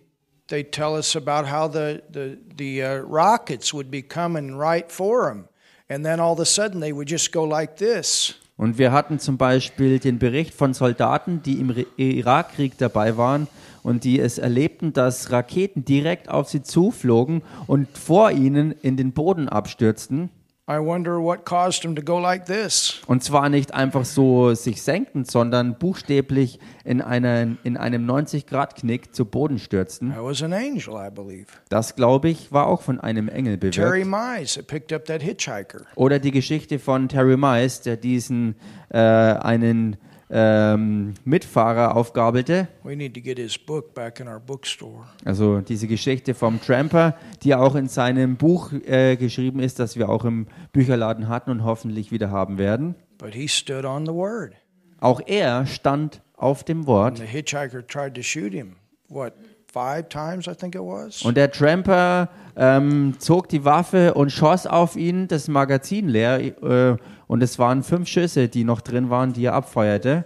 [0.51, 5.29] they tell us about how the the the uh, rockets would be coming right for
[5.29, 5.47] them,
[5.89, 8.35] and then all of a sudden they would just go like this.
[8.57, 13.47] Und wir hatten zum Beispiel den Bericht von Soldaten, die im Re- Irakkrieg dabei waren
[13.81, 19.13] und die es erlebten, dass Raketen direkt auf sie zuflogen und vor ihnen in den
[19.13, 20.29] Boden abstürzten.
[20.71, 23.01] I wonder what caused them to go like this.
[23.05, 29.25] Und zwar nicht einfach so sich senkend, sondern buchstäblich in, einer, in einem 90-Grad-Knick zu
[29.25, 30.11] Boden stürzten.
[30.13, 31.47] That was an angel, I believe.
[31.67, 34.39] Das, glaube ich, war auch von einem Engel Terry bewirkt.
[34.39, 35.81] Mize that picked up that hitchhiker.
[35.95, 38.55] Oder die Geschichte von Terry Mice, der diesen
[38.89, 39.97] äh, einen
[40.31, 42.67] ähm, Mitfahrer aufgabelte.
[42.83, 45.03] We need to get his book back in our bookstore.
[45.25, 50.09] Also diese Geschichte vom Tramper, die auch in seinem Buch äh, geschrieben ist, das wir
[50.09, 52.95] auch im Bücherladen hatten und hoffentlich wieder haben werden.
[53.17, 54.53] But he stood on the word.
[54.99, 57.19] Auch er stand auf dem Wort.
[57.19, 58.75] And the hitchhiker tried to shoot him.
[59.09, 59.33] What,
[59.71, 61.23] five times, I think it was?
[61.23, 66.39] Und der Tramper ähm, zog die Waffe und schoss auf ihn, das Magazin leer.
[66.39, 66.97] Äh,
[67.31, 70.25] und es waren fünf Schüsse, die noch drin waren, die er abfeuerte.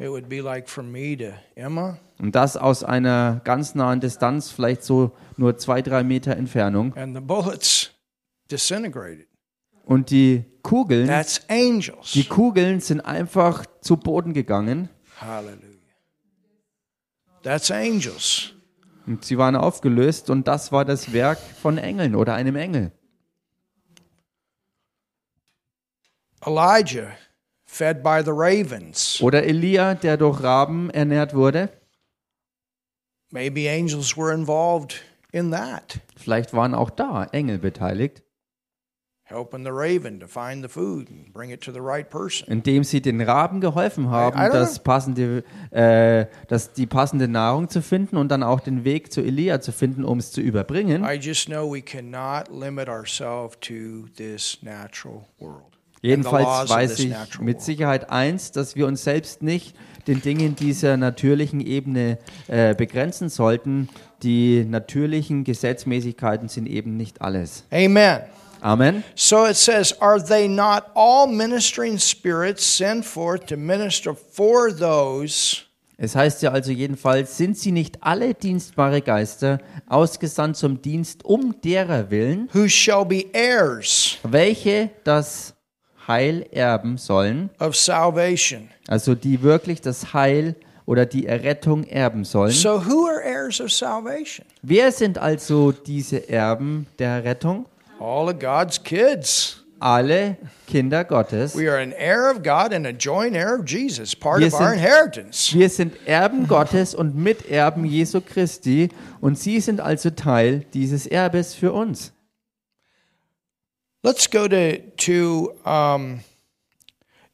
[0.00, 1.96] It would be like from me to Emma.
[2.18, 6.92] Und das aus einer ganz nahen Distanz, vielleicht so nur zwei, drei Meter Entfernung.
[6.96, 7.92] and the bullets
[8.50, 9.28] disintegrated.
[9.84, 11.08] Und die Kugeln,
[12.14, 14.88] die Kugeln sind einfach zu Boden gegangen.
[15.20, 15.54] Hallelujah.
[17.44, 18.54] That's angels.
[19.06, 22.90] Und sie waren aufgelöst und das war das Werk von Engeln oder einem Engel.
[26.46, 27.16] Elijah,
[27.66, 29.20] fed by the ravens.
[29.22, 31.70] Oder Elia, der durch Raben ernährt wurde.
[33.30, 38.22] Maybe angels were involved in that, Vielleicht waren auch da Engel beteiligt,
[39.22, 42.48] helping the raven to find the food and bring it to the right person.
[42.48, 47.82] indem sie den Raben geholfen haben, I das passende, äh, das, die passende Nahrung zu
[47.82, 51.04] finden und dann auch den Weg zu Elia zu finden, um es zu überbringen.
[51.04, 55.79] I just know we cannot limit ourselves to this natural world.
[56.02, 57.60] Jedenfalls weiß ich mit.
[57.60, 63.88] Sicherheit eins, dass wir uns selbst nicht den Dingen dieser natürlichen Ebene äh, begrenzen sollten.
[64.22, 67.64] Die natürlichen Gesetzmäßigkeiten sind eben nicht alles.
[67.70, 68.20] Amen.
[68.62, 69.04] Amen.
[69.14, 75.62] So it says, Are they not all ministering spirits sent forth to minister for those
[76.02, 81.60] Es heißt ja also jedenfalls, sind sie nicht alle dienstbare Geister ausgesandt zum Dienst um
[81.62, 85.54] derer willen, who shall be heirs welche das
[86.08, 88.68] Heil erben sollen, of salvation?
[88.88, 92.50] also die wirklich das Heil oder die Errettung erben sollen.
[92.52, 94.44] So, who are heirs of salvation?
[94.62, 97.66] Wer sind also diese Erben der Rettung?
[98.00, 99.56] All of God's kids.
[99.82, 100.36] alle
[100.66, 101.56] Kinder Gottes.
[101.56, 104.54] We are an heir of God and a joint heir of Jesus, part Wir of
[104.54, 105.54] our sind- inheritance.
[105.56, 108.90] Wir sind Erben Gottes und Miterben Jesu Christi
[109.22, 112.12] und sie sind also Teil dieses Erbes für uns.
[114.02, 116.20] Let's go to to um,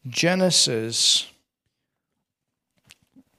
[0.05, 1.27] Genesis.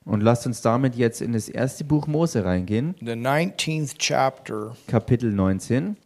[0.06, 5.34] Und lasst uns damit jetzt in das erste Buch Mose reingehen, the 19th chapter, Kapitel
[5.34, 5.98] 19.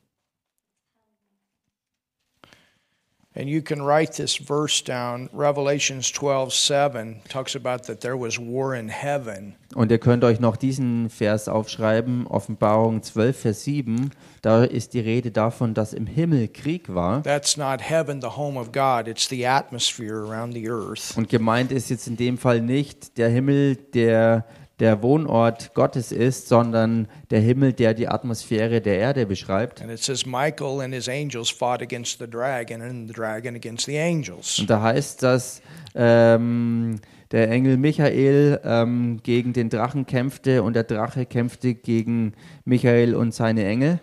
[3.35, 5.29] and you can write this verse down.
[5.33, 9.55] Revelations 12, 7 talks about that there was war in heaven.
[9.73, 14.11] Und ihr könnt euch noch diesen Vers aufschreiben, Offenbarung 12, Vers 7.
[14.41, 17.23] Da ist die Rede davon, dass im Himmel Krieg war.
[17.23, 19.07] That's not heaven, the home of God.
[19.07, 21.15] It's the atmosphere around the earth.
[21.15, 24.45] Und gemeint ist jetzt in dem Fall nicht der Himmel, der
[24.81, 29.79] der Wohnort Gottes ist, sondern der Himmel, der die Atmosphäre der Erde beschreibt.
[29.79, 33.85] And it says Michael and his angels fought against the dragon, and the dragon against
[33.85, 34.57] the angels.
[34.59, 35.61] Und da heißt, dass
[35.93, 42.33] ähm, der Engel Michael ähm, gegen den Drachen kämpfte und der Drache kämpfte gegen
[42.65, 43.99] Michael und seine Engel.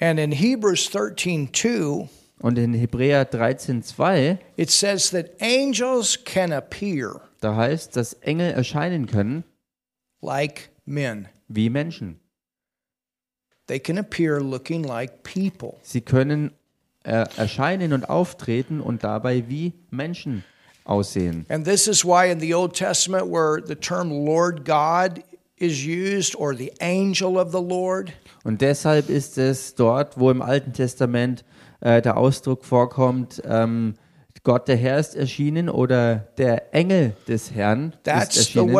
[0.00, 2.08] And in Hebrews 13, 2,
[2.40, 9.06] Und in Hebräer 13,2, it says that angels can appear da heißt, dass Engel erscheinen
[9.06, 9.44] können
[10.20, 11.28] like men.
[11.48, 12.20] wie Menschen.
[13.66, 15.76] They can appear looking like people.
[15.82, 16.52] Sie können
[17.04, 20.44] äh, erscheinen und auftreten und dabei wie Menschen
[20.84, 21.44] aussehen.
[21.48, 25.22] And this is why in the Old Testament, where the term Lord God
[25.56, 28.12] is used, or the angel of the Lord,
[28.44, 31.44] Und deshalb ist es dort, wo im Alten Testament
[31.80, 33.94] äh, der Ausdruck vorkommt, ähm,
[34.48, 38.74] Gott der Herr ist erschienen oder der Engel des Herrn ist that's erschienen.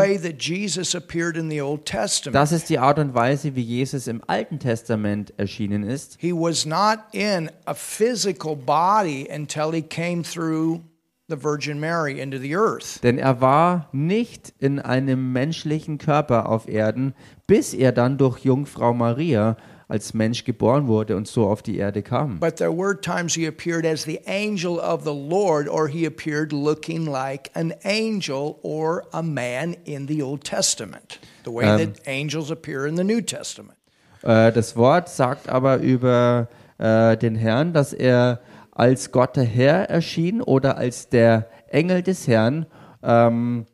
[2.32, 6.16] Das ist die Art und Weise, wie Jesus im Alten Testament erschienen ist.
[6.18, 10.80] He was not in a physical body until he came through
[11.28, 13.02] the Virgin Mary into the earth.
[13.02, 17.12] Denn er war nicht in einem menschlichen Körper auf Erden,
[17.46, 22.02] bis er dann durch Jungfrau Maria als Mensch geboren wurde und so auf die Erde
[22.02, 22.38] kam.
[22.38, 26.52] But there were times he appeared as the angel of the Lord, or he appeared
[26.52, 32.50] looking like an angel or a man in the Old Testament, the way that angels
[32.50, 33.78] appear in the New Testament.
[34.22, 38.40] Äh, das Wort sagt aber über äh, den Herrn, dass er
[38.72, 42.66] als Gott der Herr erschien oder als der Engel des Herrn
[43.02, 43.66] ähm,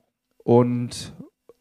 [0.44, 1.12] und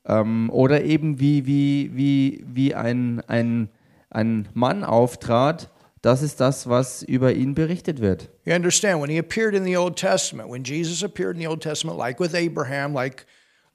[0.06, 3.70] ähm, oder eben wie, wie, wie, wie ein, ein,
[4.13, 5.69] ein Mann auftrat.
[6.02, 8.30] Das ist das, was über ihn berichtet wird.
[8.45, 9.02] You understand?
[9.02, 12.19] When he appeared in the Old Testament, when Jesus appeared in the Old Testament, like
[12.19, 13.26] with Abraham, like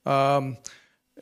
[0.05, 0.59] um,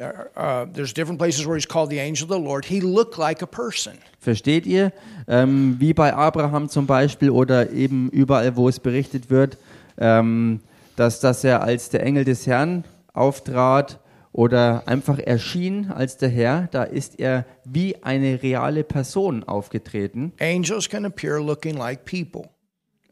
[0.01, 0.05] uh,
[0.37, 3.41] uh, there's different places where he's called the angel of the Lord, he looked like
[3.41, 3.99] a person.
[4.19, 4.93] Versteht ihr?
[5.29, 9.59] Ähm, wie bei Abraham zum Beispiel oder eben überall, wo es berichtet wird,
[9.99, 10.61] ähm,
[10.97, 14.01] dass, dass er als der Engel des Herrn auftrat
[14.37, 20.35] oder einfach erschien als der Herr, da ist er wie eine reale Person aufgetreten.
[20.39, 22.51] Angels can appear looking like people.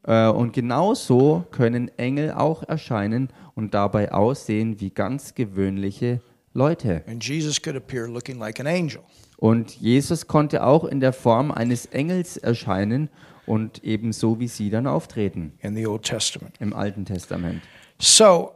[0.06, 6.20] Äh, und genauso können Engel auch erscheinen und dabei aussehen wie ganz gewöhnliche
[6.52, 7.02] Leute.
[7.06, 9.00] And Jesus could appear looking like an angel.
[9.38, 13.08] Und Jesus konnte auch in der Form eines Engels erscheinen
[13.46, 16.54] und ebenso wie sie dann auftreten in the Old Testament.
[16.60, 17.62] im Alten Testament.
[17.98, 18.52] So,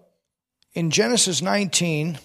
[0.72, 2.18] in Genesis 19,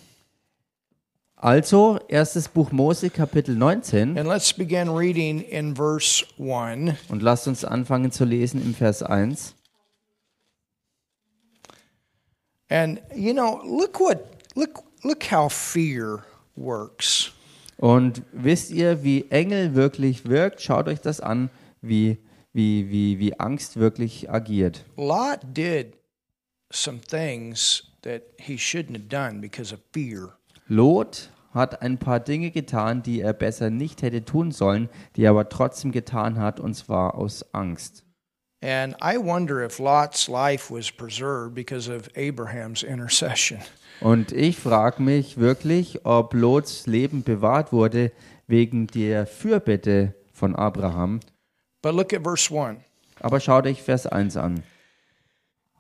[1.44, 4.18] Also, erstes Buch Mose, Kapitel 19.
[4.18, 6.96] and let's begin reading in verse 1.
[7.10, 9.54] Und lasst uns anfangen zu lesen im Vers 1.
[12.70, 14.20] And you know, look what
[14.56, 16.24] look look how fear
[16.56, 17.34] works.
[17.76, 20.62] Und wisst ihr, wie Engel wirklich wirkt?
[20.62, 21.50] Schaut euch das an,
[21.82, 22.20] wie,
[22.54, 24.86] wie, wie, wie Angst wirklich agiert.
[24.96, 25.98] Lot did
[26.72, 30.38] some things that he shouldn't have done because of fear.
[30.68, 35.32] Lot hat ein paar Dinge getan, die er besser nicht hätte tun sollen, die er
[35.32, 38.04] aber trotzdem getan hat, und zwar aus Angst.
[38.64, 43.60] And I wonder if Lot's life was preserved because of Abraham's intercession.
[44.00, 48.12] Und ich frage mich wirklich, ob Lots Leben bewahrt wurde
[48.48, 51.20] wegen der Fürbitte von Abraham.
[51.82, 52.80] But look at verse 1.
[53.20, 54.64] Aber schaut euch Vers 1 an.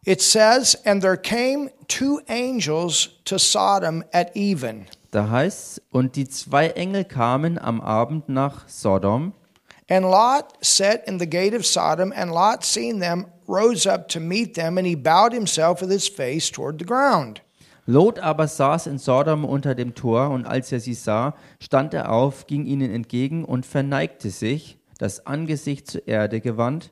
[0.05, 4.85] It says, And there came two angels to Sodom at even.
[5.11, 9.33] Da heißt und die zwei Engel kamen am Abend nach Sodom.
[9.89, 14.19] And Lot sat in the gate of Sodom, and Lot, seeing them, rose up to
[14.19, 17.41] meet them, and he bowed himself with his face toward the ground.
[17.85, 22.11] Lot aber saß in Sodom unter dem Tor, und als er sie sah, stand er
[22.11, 26.91] auf, ging ihnen entgegen und verneigte sich, das Angesicht zur Erde gewandt.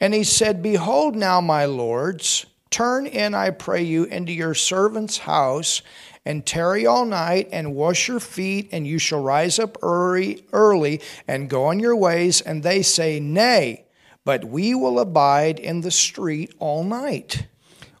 [0.00, 5.18] And he said, Behold now, my lords, turn in, I pray you, into your servant's
[5.18, 5.82] house,
[6.24, 11.00] and tarry all night, and wash your feet, and you shall rise up early, early,
[11.26, 12.40] and go on your ways.
[12.40, 13.86] And they say, Nay,
[14.24, 17.46] but we will abide in the street all night.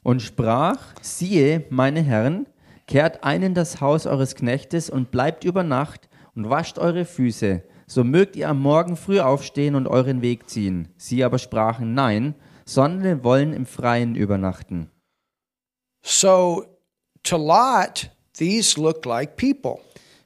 [0.04, 2.46] Und sprach, siehe, meine Herren,
[2.86, 7.62] kehrt ein in das Haus eures Knechtes und bleibt über Nacht und wascht eure Füße,
[7.86, 10.88] so mögt ihr am Morgen früh aufstehen und euren Weg ziehen.
[10.96, 12.34] Sie aber sprachen, nein,
[12.64, 14.90] sondern wollen im Freien übernachten.
[16.02, 16.64] So
[17.22, 19.78] to Lot, these looked like people.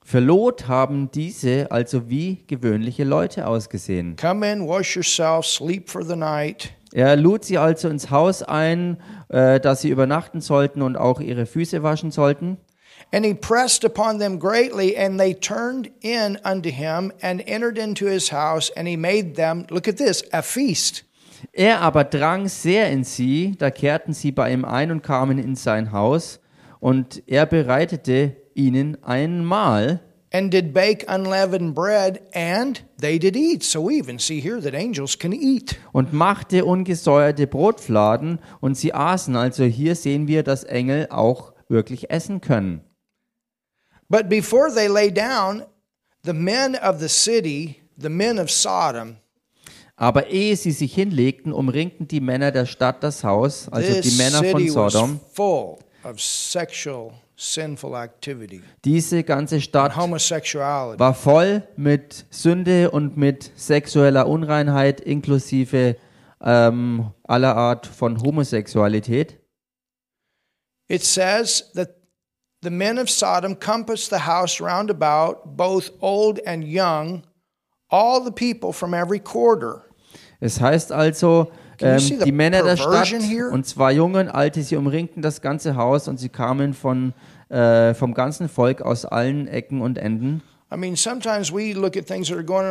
[0.05, 4.17] Für Lot haben diese also wie gewöhnliche Leute ausgesehen.
[4.17, 6.71] Come in, wash yourself, sleep for the night.
[6.93, 11.47] Er lud sie also ins Haus ein, äh, dass sie übernachten sollten und auch ihre
[11.47, 12.57] Füße waschen sollten.
[13.13, 18.07] And he pressed upon them greatly, and they turned in unto him and entered into
[18.07, 21.05] his house, and he made them, look at this, a feast.
[21.53, 25.57] Er aber drang sehr in sie, da kehrten sie bei ihm ein und kamen in
[25.57, 26.39] sein Haus,
[26.79, 30.01] und er bereitete ihnen ein Mahl,
[30.33, 33.65] And did bake unleavened bread, and they did eat.
[33.65, 35.77] So we even see here that angels can eat.
[35.91, 39.35] und machte ungesäuerte Brotfladen, und sie aßen.
[39.35, 42.83] Also hier sehen wir, dass Engel auch wirklich essen können.
[44.11, 45.63] But before they lay down,
[46.25, 49.17] the men of the city, the men of Sodom,
[49.97, 54.43] Aber ehe sie sich hinlegten, umringten die Männer der Stadt das Haus, also die Männer
[54.43, 55.21] von Sodom.
[55.33, 64.27] full of sexual sinful activity Diese ganze Stadt war voll mit Sünde und mit sexueller
[64.27, 65.97] Unreinheit inklusive
[66.43, 69.39] ähm, aller Art von Homosexualität.
[70.89, 72.00] It says that
[72.63, 77.25] the men of Sodom compassed the house round about, both old and young,
[77.91, 79.85] all the people from every quarter.
[80.41, 81.51] Es heißt also,
[81.81, 83.51] ähm, die Männer der Stadt, here?
[83.51, 87.15] und zwar Jungen, Alte, sie umringten das ganze Haus und sie kamen von,
[87.49, 90.43] äh, vom ganzen Volk aus allen Ecken und Enden.
[90.73, 92.71] I mean, sometimes we look at things that are going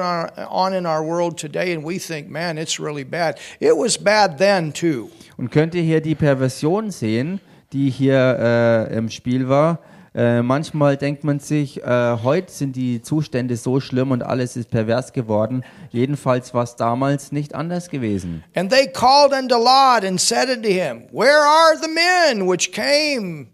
[0.49, 3.37] on in our world today and we think, man, it's really bad.
[3.59, 5.09] It was bad then, too.
[5.37, 7.41] Und könnt ihr hier die Perversion sehen,
[7.73, 9.79] die hier äh, im Spiel war?
[10.15, 14.71] Äh, manchmal denkt man sich, äh, heute sind die Zustände so schlimm und alles ist
[14.71, 15.63] pervers geworden.
[15.91, 18.43] Jedenfalls war es damals nicht anders gewesen.
[18.55, 23.49] And they called unto Lot and said unto him, Where are the men which came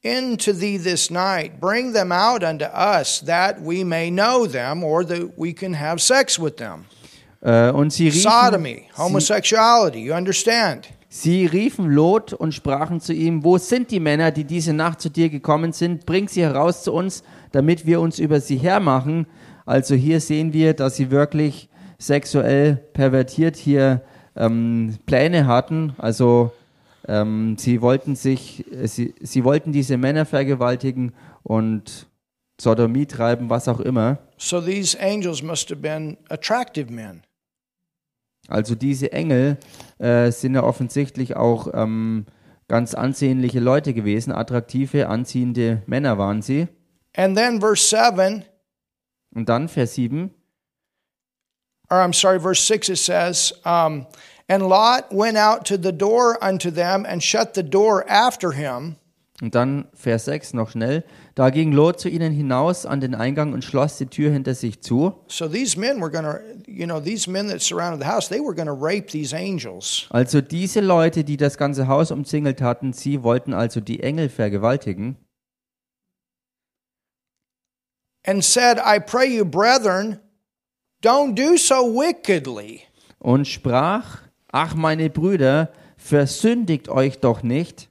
[0.00, 1.60] into thee this night?
[1.60, 6.00] Bring them out unto us, that we may know them, or that we can have
[6.00, 6.86] sex with them.
[7.42, 10.88] Äh, und sie riefen, Sodomy, homosexuality, you understand?
[11.08, 15.10] Sie riefen Lot und sprachen zu ihm, wo sind die Männer, die diese Nacht zu
[15.10, 16.06] dir gekommen sind?
[16.06, 19.26] Bring sie heraus zu uns, damit wir uns über sie hermachen.
[19.66, 24.02] Also hier sehen wir, dass sie wirklich sexuell pervertiert hier
[24.36, 25.94] ähm, Pläne hatten.
[25.98, 26.52] Also
[27.06, 32.06] ähm, sie wollten sich, äh, sie, sie wollten diese Männer vergewaltigen und
[32.60, 34.18] Sodomie treiben, was auch immer.
[34.36, 37.22] So these angels must have been attractive men.
[38.48, 39.56] Also diese Engel
[39.98, 42.26] äh, sind ja offensichtlich auch ähm,
[42.66, 46.66] ganz ansehnliche Leute gewesen, attraktive, anziehende Männer waren sie.
[47.16, 48.44] And then verse 7,
[49.34, 50.30] Und dann Vers 7,
[51.90, 54.06] or I'm sorry, verse 6, it says, um,
[54.50, 58.96] And Lot went out to the door unto them and shut the door after him.
[59.42, 61.04] und dann Vers 6 noch schnell.
[61.38, 64.80] Da ging Lot zu ihnen hinaus an den Eingang und schloss die Tür hinter sich
[64.80, 65.14] zu.
[65.28, 68.40] So these men were going to, you know, these men that surrounded the house, they
[68.40, 70.08] were going to rape these angels.
[70.10, 75.16] Also diese Leute, die das ganze Haus umzingelt hatten, sie wollten also die Engel vergewaltigen.
[78.26, 80.18] And said, I pray you, brethren,
[81.04, 82.80] don't do so wickedly.
[83.20, 87.88] Und sprach, ach meine Brüder, versündigt euch doch nicht.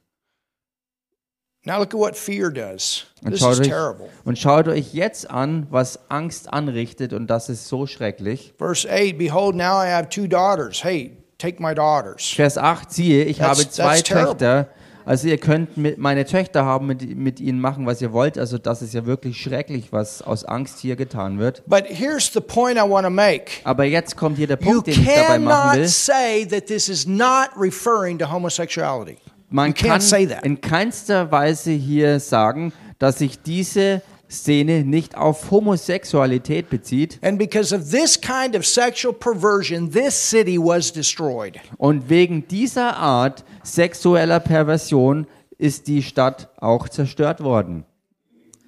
[1.68, 3.04] Now look at what fear does.
[3.22, 4.08] Und This is euch, terrible.
[4.24, 8.54] und schaut euch jetzt an, was Angst anrichtet und das ist so schrecklich.
[8.56, 10.82] Verse 8 Behold, now I have two daughters.
[10.82, 12.26] Hey, take my daughters.
[12.34, 14.00] Vers 8, siehe, ich That's- habe zwei.
[14.00, 14.68] Töchter.
[15.04, 18.36] Also ihr könnt mit, meine Töchter haben, mit, mit ihnen machen, was ihr wollt.
[18.38, 21.62] Also das ist ja wirklich schrecklich, was aus Angst hier getan wird.
[21.66, 23.52] But here's the point I want to make.
[23.64, 25.88] Aber jetzt kommt hier der You Punkt, den ich dabei machen will.
[25.88, 29.16] say that this is not referring to homosexuality.
[29.50, 30.02] Man kann
[30.42, 37.18] in keinster Weise hier sagen, dass sich diese Szene nicht auf Homosexualität bezieht.
[37.22, 41.58] And because of this kind of sexual perversion, this city was destroyed.
[41.78, 45.26] Und wegen dieser Art sexueller Perversion
[45.56, 47.84] ist die Stadt auch zerstört worden.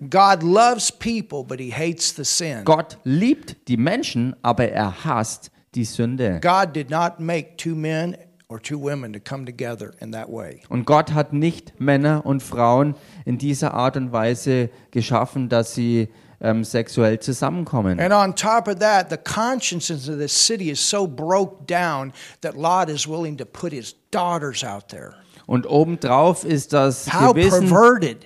[0.08, 2.64] God loves people, but he hates the sin.
[2.64, 6.40] Gott liebt die Menschen, aber er hasst die Sünde.
[6.40, 8.16] God did not make two men
[8.50, 10.60] or two women to come together in that way.
[10.68, 12.94] Und Gott hat nicht Männer und Frauen
[13.24, 16.08] in dieser Art und Weise geschaffen, dass sie
[16.40, 18.00] ähm, sexuell zusammenkommen.
[18.00, 22.56] And on top of that, the consciences of this city is so broke down that
[22.56, 25.14] Lot is willing to put his daughters out there.
[25.46, 27.68] Und obendrauf ist das Gewissen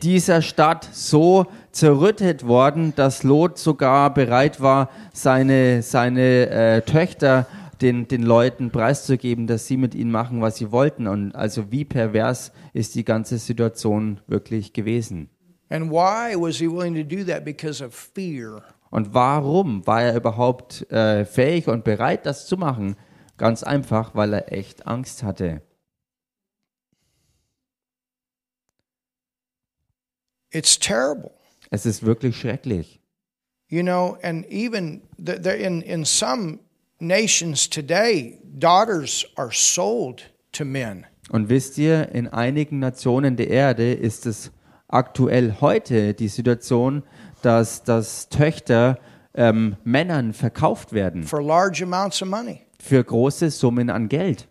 [0.03, 7.47] dieser Stadt so zerrüttet worden, dass Lot sogar bereit war, seine, seine äh, Töchter
[7.81, 11.07] den, den Leuten preiszugeben, dass sie mit ihnen machen, was sie wollten.
[11.07, 15.31] Und also wie pervers ist die ganze Situation wirklich gewesen?
[15.69, 17.45] And why was he willing to do that?
[17.45, 18.63] Because of fear.
[18.91, 22.97] Und warum war er überhaupt äh, fähig und bereit, das zu machen?
[23.37, 25.63] Ganz einfach, weil er echt Angst hatte.
[30.53, 31.33] It's terrible.
[31.71, 33.01] Es ist wirklich schrecklich.
[33.69, 36.61] You know, and even the, the, in, in some
[37.07, 41.07] nations today, daughters are sold to men.
[41.31, 44.51] Und wisst ihr, in einigen Nationen der Erde ist es
[44.89, 47.03] aktuell heute die Situation,
[47.43, 48.99] dass, dass Töchter
[49.35, 54.47] ähm, Männern verkauft werden for large amounts of money für große Summen an Geld.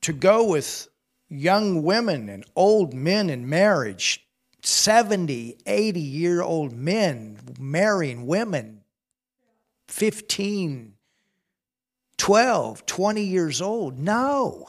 [0.00, 0.88] to go with
[1.28, 4.26] young women and old men in marriage
[4.62, 8.82] 70 80 year old men marrying women
[9.88, 10.94] 15
[12.20, 14.66] 12 20 years old no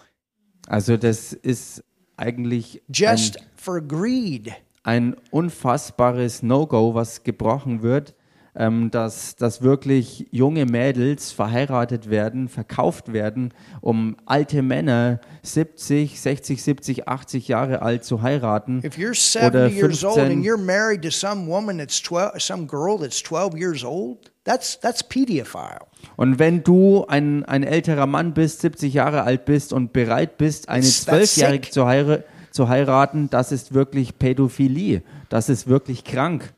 [0.68, 1.84] Also das ist
[2.18, 8.16] eigentlich just ein, for greed ein unfassbares No-Go, was gebrochen wird,
[8.56, 16.62] ähm, dass, dass wirklich junge Mädels verheiratet werden, verkauft werden, um alte Männer 70, 60,
[16.62, 18.82] 70, 80 Jahre alt zu heiraten.
[18.84, 20.43] if you're Oder 70 years old and 15.
[20.43, 25.03] you're married to some woman that's 12 some girl that's 12 years old that's that's
[25.03, 25.79] pedophile
[26.15, 30.69] Und wenn du ein, ein älterer Mann bist, 70 Jahre alt bist und bereit bist,
[30.69, 32.19] eine Zwölfjährige zu, heira
[32.51, 35.03] zu heiraten, das ist wirklich Pädophilie.
[35.29, 36.53] Das ist wirklich krank.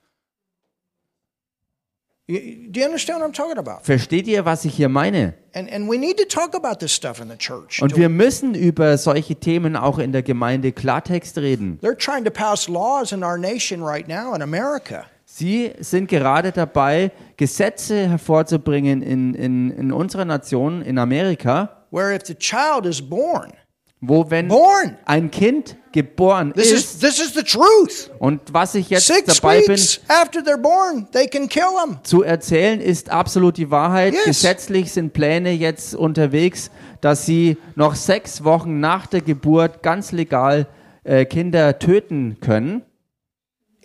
[2.25, 2.36] Do
[2.79, 5.34] you understand what I'm talking about Versteht ihr, was ich hier meine?
[5.53, 7.81] And, and we need to talk about this stuff in the church.
[7.81, 11.79] Und wir müssen über solche Themen auch in der Gemeinde Klartext reden.
[11.81, 15.05] They're trying to pass laws in our nation right now in America
[15.36, 22.21] Sie sind gerade dabei, Gesetze hervorzubringen in, in, in unserer Nation, in Amerika, where if
[22.27, 23.51] the child is born,
[23.99, 28.11] wo wenn born, ein Kind geboren this is ist this is the truth.
[28.19, 31.97] und was ich jetzt Six dabei bin after they're born, they can kill them.
[32.03, 34.13] zu erzählen, ist absolut die Wahrheit.
[34.13, 34.25] Yes.
[34.25, 36.69] Gesetzlich sind Pläne jetzt unterwegs,
[37.01, 40.67] dass sie noch sechs Wochen nach der Geburt ganz legal
[41.03, 42.84] äh, Kinder töten können.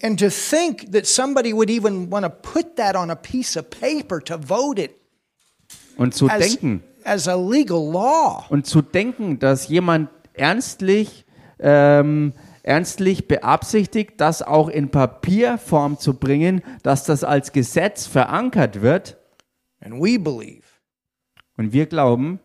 [0.03, 3.69] And to think that somebody would even want to put that on a piece of
[3.71, 4.93] paper to vote it
[5.97, 8.45] Und zu as, denken, as a legal law.
[8.51, 11.25] und zu denken, dass jemand ernstlich,
[11.59, 12.33] ähm,
[12.63, 19.17] ernstlich beabsichtigt, das auch in Papierform zu bringen, dass das als Gesetz verankert wird.
[19.81, 20.63] And we believe
[21.57, 22.41] Und wir glauben,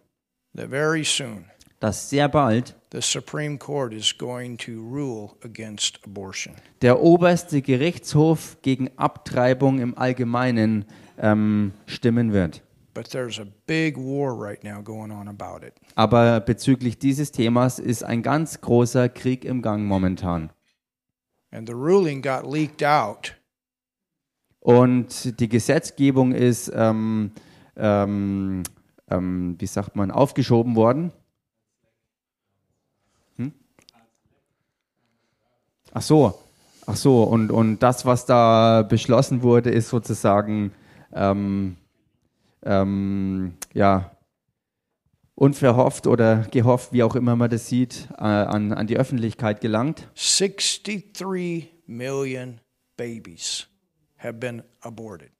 [0.55, 1.45] that very soon
[1.79, 6.53] dass sehr bald the Supreme Court is going to rule against abortion.
[6.81, 10.85] der oberste Gerichtshof gegen Abtreibung im Allgemeinen
[11.17, 12.61] ähm, stimmen wird.
[12.93, 15.73] But there's a big war right now going on about it.
[15.95, 20.51] Aber bezüglich dieses Themas ist ein ganz großer Krieg im Gang momentan.
[21.51, 23.35] And the ruling got leaked out.
[24.59, 27.31] Und die Gesetzgebung ist, ähm,
[27.75, 28.63] ähm,
[29.09, 31.11] ähm, wie sagt man, aufgeschoben worden.
[35.95, 36.39] Ach so,
[36.87, 37.23] ach so.
[37.23, 40.73] Und, und das, was da beschlossen wurde, ist sozusagen,
[41.13, 41.77] ähm,
[42.63, 44.11] ähm, ja,
[45.35, 50.07] unverhofft oder gehofft, wie auch immer man das sieht, äh, an, an die Öffentlichkeit gelangt.
[50.15, 52.59] 63 million
[52.97, 53.67] babies
[54.17, 55.31] have been aborted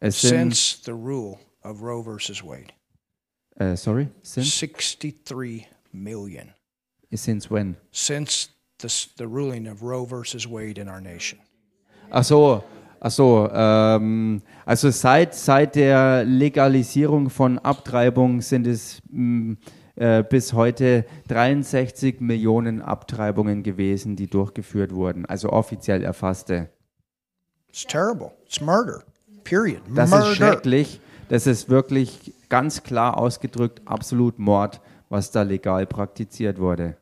[0.00, 2.72] Es sind, since the rule of Roe versus Wade.
[3.56, 6.52] äh, sorry, sind, 63 million
[7.14, 7.76] since when?
[7.92, 8.50] since
[8.80, 11.38] the, the ruling of Roe versus Wade in our nation.
[12.10, 12.62] Ach so,
[13.00, 13.48] ach so.
[13.52, 19.56] Ähm, also seit, seit der Legalisierung von Abtreibung sind es mh,
[19.96, 26.68] äh, bis heute 63 Millionen Abtreibungen gewesen, die durchgeführt wurden, also offiziell erfasste.
[27.68, 28.32] It's terrible.
[28.44, 29.02] It's murder.
[29.44, 29.80] Period.
[29.94, 30.30] Das murder.
[30.30, 31.00] ist schrecklich.
[31.28, 36.96] Das ist wirklich ganz klar ausgedrückt absolut Mord, was da legal praktiziert wurde.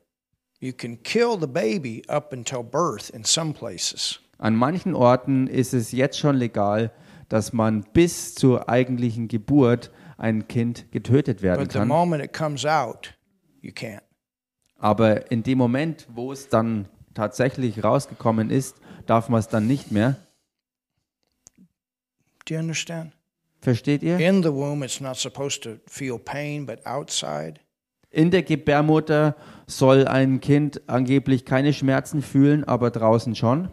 [0.65, 4.19] You can kill the baby up until birth in some places.
[4.39, 6.91] An manchen Orten ist es jetzt schon legal,
[7.29, 11.89] dass man bis zur eigentlichen Geburt ein Kind getötet werden But the kann.
[11.89, 13.13] moment it comes out,
[13.61, 14.01] you can't.
[14.79, 19.93] Aber in dem Moment, wo es dann tatsächlich rausgekommen ist, darf man es dann nicht
[19.93, 20.17] mehr.
[22.47, 23.13] Do you understand?
[23.61, 24.19] Versteht ihr?
[24.19, 27.61] In the womb, it's not supposed to feel pain, but outside,
[28.15, 29.35] In der Gebärmutter
[29.67, 33.71] soll ein Kind angeblich keine Schmerzen fühlen, aber draußen schon.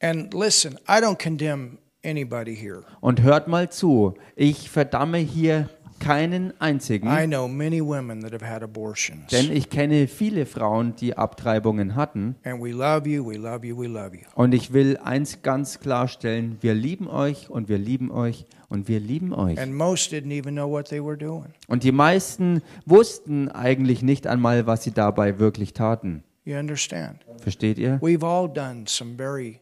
[0.00, 2.82] And listen, I don't condemn anybody here.
[3.02, 5.68] Und hört mal zu, ich verdamme hier
[6.00, 9.28] keinen einzigen, I know many women that have had abortions.
[9.30, 12.34] denn ich kenne viele Frauen, die Abtreibungen hatten.
[12.42, 14.22] And we love you, we love you, we love you.
[14.34, 18.98] Und ich will eins ganz klarstellen, wir lieben euch und wir lieben euch und wir
[18.98, 19.60] lieben euch.
[19.60, 21.52] And most didn't even know what they were doing.
[21.68, 26.24] Und die meisten wussten eigentlich nicht einmal, was sie dabei wirklich taten.
[26.44, 27.18] You understand?
[27.38, 28.00] Versteht ihr?
[28.00, 29.60] We've all done some very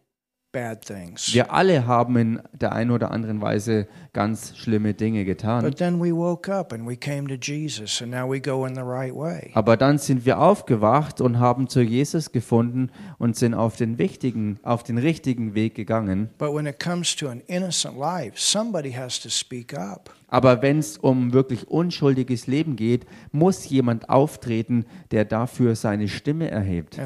[0.53, 1.33] bad things.
[1.35, 5.65] Wir alle haben in der einen oder anderen Weise ganz schlimme Dinge getan.
[5.65, 8.75] But then we woke up and we came to Jesus, and now we go in
[8.75, 9.51] the right way.
[9.55, 14.59] Aber dann sind wir aufgewacht und haben zu Jesus gefunden und sind auf den wichtigen,
[14.63, 16.31] auf den richtigen Weg gegangen.
[16.39, 20.11] But when it comes to an innocent life, somebody has to speak up.
[20.29, 26.51] Aber wenn es um wirklich unschuldiges Leben geht, muss jemand auftreten, der dafür seine Stimme
[26.51, 26.99] erhebt.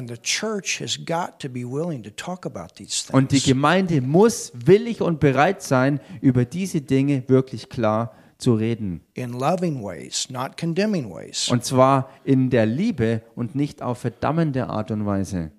[3.13, 3.39] Und die.
[3.41, 9.01] Gemeinde muss willig und bereit sein, über diese Dinge wirklich klar zu reden.
[9.13, 11.49] in loving ways, not condemning ways.
[11.49, 15.51] Und zwar in der Liebe und nicht auf verdammende Art und Weise.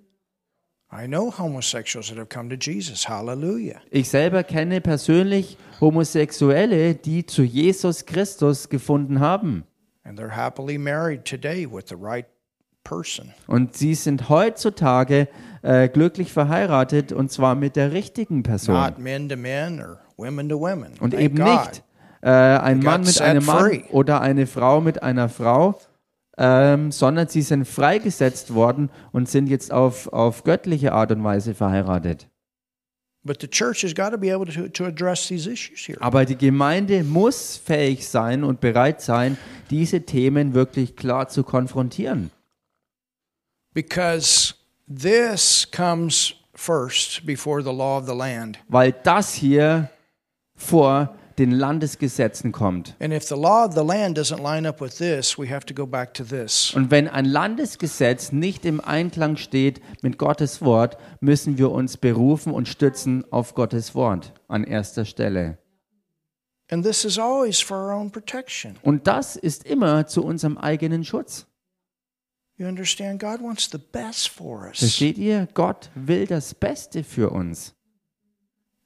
[3.90, 9.64] Ich selber kenne persönlich Homosexuelle, die zu Jesus Christus gefunden haben.
[10.05, 12.26] And they're happily married today with the right
[12.84, 13.32] person.
[13.47, 15.28] Und sie sind heutzutage
[15.62, 18.74] äh, glücklich verheiratet und zwar mit der richtigen Person.
[18.74, 20.92] Not men to men or women to women.
[21.01, 21.82] Und eben nicht
[22.20, 25.80] äh, ein Mann mit einem Mann oder eine Frau mit einer Frau,
[26.37, 31.55] ähm, sondern sie sind freigesetzt worden und sind jetzt auf, auf göttliche Art und Weise
[31.55, 32.28] verheiratet.
[36.01, 39.39] Aber die Gemeinde muss fähig sein und bereit sein,
[39.70, 42.30] diese Themen wirklich klar zu konfrontieren.
[43.72, 44.55] Because
[44.87, 48.59] this comes first before the law of the land.
[48.68, 49.89] Weil das hier
[50.55, 52.95] vor den Landesgesetzen kommt.
[53.01, 55.74] And if the law of the land doesn't line up with this, we have to
[55.74, 56.72] go back to this.
[56.74, 62.53] Und wenn ein Landesgesetz nicht im Einklang steht mit Gottes Wort, müssen wir uns berufen
[62.53, 65.59] und stützen auf Gottes Wort an erster Stelle.
[66.70, 68.76] And this is always for our own protection.
[68.82, 71.47] Und das ist immer zu unserem eigenen Schutz.
[72.57, 73.20] You understand?
[73.20, 74.78] God wants the best for us.
[74.78, 75.49] Versteht ihr?
[75.55, 77.74] Gott will das Beste für uns.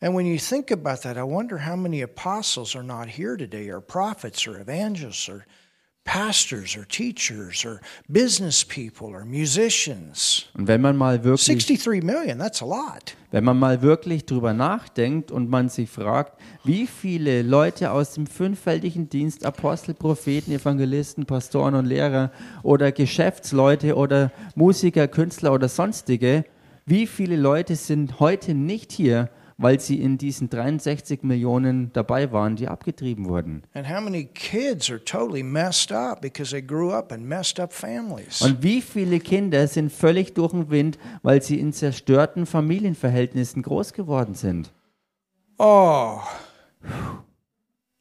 [0.01, 3.69] And when you think about that, I wonder how many apostles are not here today,
[3.69, 5.45] or prophets, or evangelists, or
[6.05, 10.47] pastors, or teachers, or business people, or musicians.
[10.55, 13.17] Und wenn man mal wirklich 63 million, that's a lot.
[13.33, 18.29] Wenn man mal wirklich drüber nachdenkt und man sich fragt, wie viele Leute aus dem
[18.29, 22.31] fünffältigen Dienst, Apostel, Propheten, Evangelisten, Pastoren und Lehrer
[22.63, 26.45] oder Geschäftsleute oder Musiker, Künstler oder sonstige,
[26.87, 29.29] wie viele Leute sind heute nicht hier,
[29.59, 33.65] weil sie in diesen 63 Millionen dabei waren, die abgetrieben wurden?
[33.75, 37.73] And how many kids are totally messed up because they grew up in messed up
[37.73, 38.41] families?
[38.41, 43.93] Und wie viele Kinder sind völlig durch den Wind, weil sie in zerstörten Familienverhältnissen groß
[43.93, 44.73] geworden sind?
[45.59, 46.21] Oh,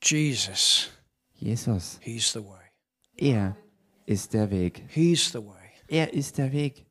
[0.03, 0.91] Jesus,
[1.33, 2.69] Jesus, He's the way.
[3.17, 3.57] er
[4.05, 4.83] ist der Weg.
[4.89, 5.53] He's the way.
[5.87, 6.85] Er ist der Weg.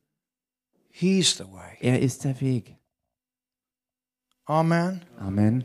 [0.91, 1.77] He's the way.
[1.79, 2.76] Er ist der Weg.
[4.47, 5.01] Amen.
[5.19, 5.63] Amen.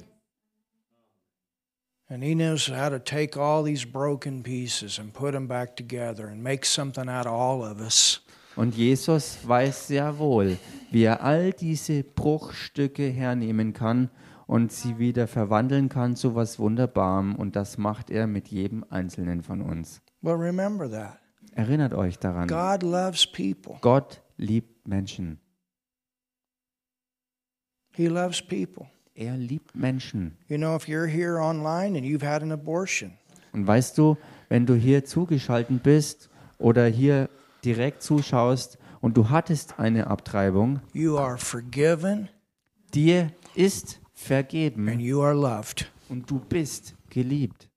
[2.08, 6.26] And He knows how to take all these broken pieces and put them back together
[6.26, 8.20] and make something out of all of us.
[8.54, 10.58] Und Jesus weiß sehr wohl,
[10.90, 14.10] wie er all diese Bruchstücke hernehmen kann
[14.46, 17.34] und sie wieder verwandeln kann zu was Wunderbarem.
[17.34, 20.02] Und das macht er mit jedem Einzelnen von uns.
[20.20, 21.18] But remember that
[21.54, 23.76] Erinnert euch daran, God loves people.
[23.80, 25.38] Gott liebt Menschen.
[27.94, 28.86] He loves people.
[29.14, 30.36] Er liebt Menschen.
[30.48, 33.12] You know, if you're here online and you've had an abortion,
[33.52, 34.16] Und weißt du,
[34.48, 37.28] wenn du hier zugeschaltet bist oder hier
[37.64, 42.28] direkt zuschaust und du hattest eine Abtreibung, you are forgiven
[42.94, 45.90] dir ist vergeben and you are loved.
[46.08, 47.68] und du bist geliebt.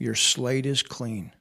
[0.00, 1.32] Your slate is clean.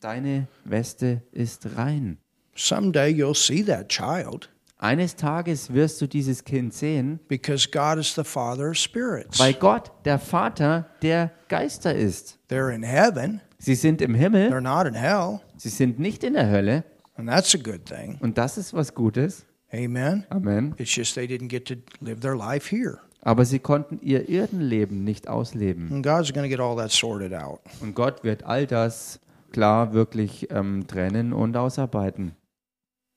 [0.00, 2.16] Deine Weste ist rein.
[2.56, 4.48] Someday you'll see that child
[4.84, 9.38] Eines Tages wirst du dieses Kind sehen, because God is the Father of spirits.
[9.40, 12.38] weil Gott, der Vater der Geister ist.
[12.50, 16.34] They're in heaven, Sie sind im Himmel, They're not in hell, sie sind nicht in
[16.34, 16.84] der Hölle.
[17.16, 18.18] and that's a good thing.
[18.20, 19.46] Und das ist was Gutes.
[19.72, 20.26] Amen.
[20.28, 20.74] Amen.
[20.76, 22.98] It's just they didn't get to live their life here.
[23.22, 25.90] Aber sie konnten ihr Erdenleben nicht ausleben.
[25.90, 27.60] And God's going to get all that sorted out.
[27.80, 29.18] Und Gott wird all das
[29.50, 32.32] klar wirklich ähm, trennen und ausarbeiten.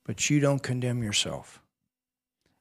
[0.08, 1.60] But you don't condemn yourself.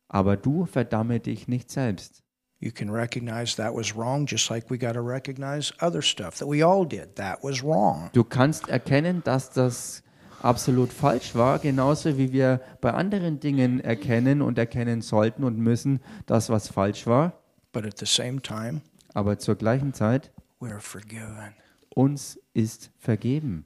[0.09, 2.21] Aber du verdamme dich nicht selbst.
[2.59, 6.47] You can recognize that was wrong, just like we got to recognize other stuff that
[6.49, 7.15] we all did.
[7.15, 8.09] That was wrong.
[8.11, 10.03] Du kannst erkennen, dass das
[10.41, 16.01] absolut falsch war, genauso wie wir bei anderen Dingen erkennen und erkennen sollten und müssen,
[16.25, 17.41] dass was falsch war.
[17.71, 18.81] But at the same time,
[19.13, 21.53] Aber zur gleichen Zeit, we're forgiven.
[21.95, 23.65] uns ist vergeben.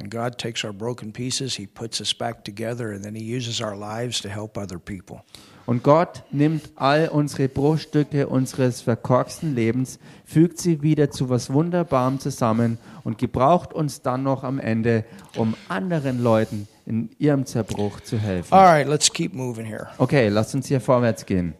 [0.00, 3.60] And God takes our broken pieces, He puts us back together, and then He uses
[3.60, 5.22] our lives to help other people.
[5.66, 12.18] Und Gott nimmt all unsere Bruchstücke unseres verkorksten Lebens, fügt sie wieder zu was Wunderbarem
[12.18, 15.04] zusammen und gebraucht uns dann noch am Ende,
[15.36, 18.52] um anderen Leuten in ihrem Zerbruch zu helfen.
[18.52, 19.88] All right, let's keep moving here.
[19.98, 21.54] Okay, lasst uns hier vorwärts gehen.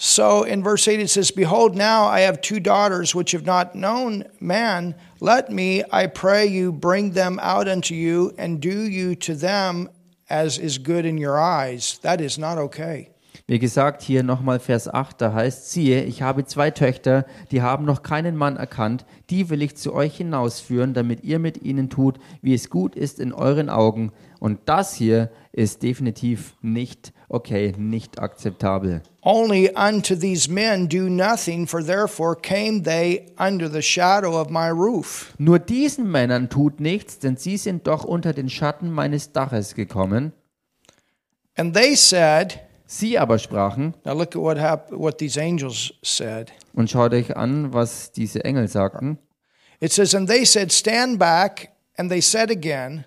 [0.00, 3.74] So in verse 8 it says, Behold, now I have two daughters which have not
[3.74, 4.94] known man.
[5.18, 9.88] Let me, I pray you, bring them out unto you, and do you to them
[10.30, 11.98] as is good in your eyes.
[12.02, 13.10] That is not okay.
[13.48, 17.84] Wie gesagt, hier nochmal Vers 8, da heißt, siehe, ich habe zwei Töchter, die haben
[17.84, 22.20] noch keinen Mann erkannt, die will ich zu euch hinausführen, damit ihr mit ihnen tut,
[22.40, 24.12] wie es gut ist in euren Augen.
[24.40, 29.02] Und das hier ist definitiv nicht okay, nicht akzeptabel.
[29.22, 34.68] Only unto these men do nothing, for therefore came they under the shadow of my
[34.70, 35.34] roof.
[35.38, 40.32] Nur diesen Männern tut nichts, denn sie sind doch unter den Schatten meines Daches gekommen.
[41.56, 44.58] And they said, Sie aber sprachen, now look at what
[44.90, 46.52] what these angels said.
[46.72, 49.18] und schaut euch an, was diese Engel sagten.
[49.80, 51.72] It says, and they said, Stand back.
[51.98, 53.04] And they said again,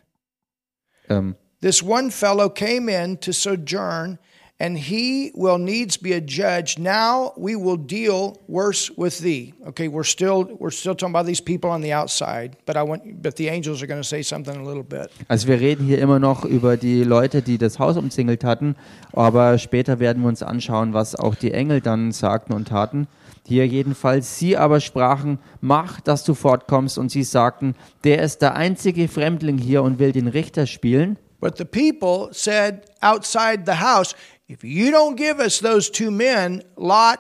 [1.12, 4.18] Ähm, This one fellow came in to sojourn,
[4.60, 6.80] and he will needs be a judge.
[6.80, 9.54] Now we will deal worse with thee.
[9.68, 13.22] Okay, we're still we're still talking about these people on the outside, but I want
[13.22, 15.12] but the angels are going to say something in a little bit.
[15.28, 18.76] Also wir reden hier immer noch über die Leute, die das Haus umzingelt hatten,
[19.14, 23.08] aber später werden wir uns anschauen, was auch die Engel dann sagten und taten.
[23.48, 28.56] Hier jedenfalls, sie aber sprachen, mach, dass du fortkommst, und sie sagten, der ist der
[28.56, 31.18] einzige Fremdling hier und will den Richter spielen.
[31.40, 34.16] But the people said outside the house,
[34.48, 37.20] if you don't give us those two men, Lot,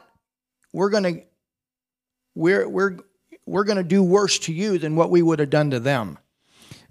[0.72, 1.22] we're going to
[2.36, 2.98] we're we're
[3.48, 6.18] we're going to do worse to you than what we would have done to them.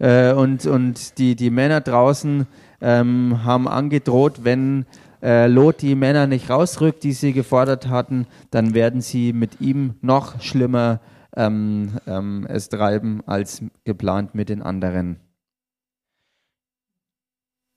[0.01, 2.47] Äh, und und die, die Männer draußen
[2.81, 4.87] ähm, haben angedroht, wenn
[5.23, 9.95] äh, Lot die Männer nicht rausrückt, die sie gefordert hatten, dann werden sie mit ihm
[10.01, 11.01] noch schlimmer
[11.37, 15.21] ähm, ähm, es treiben als geplant mit den anderen.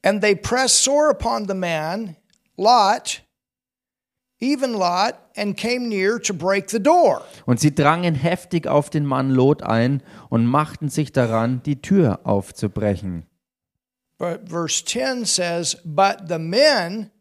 [0.06, 2.18] And they pressed sore upon the man,
[2.58, 3.24] Lot,
[4.40, 7.22] even Lot, and came near to break the door.
[7.46, 12.20] Und sie drangen heftig auf den Mann Lot ein und machten sich daran, die Tür
[12.24, 13.26] aufzubrechen.
[14.18, 17.12] But verse 10 says, But the men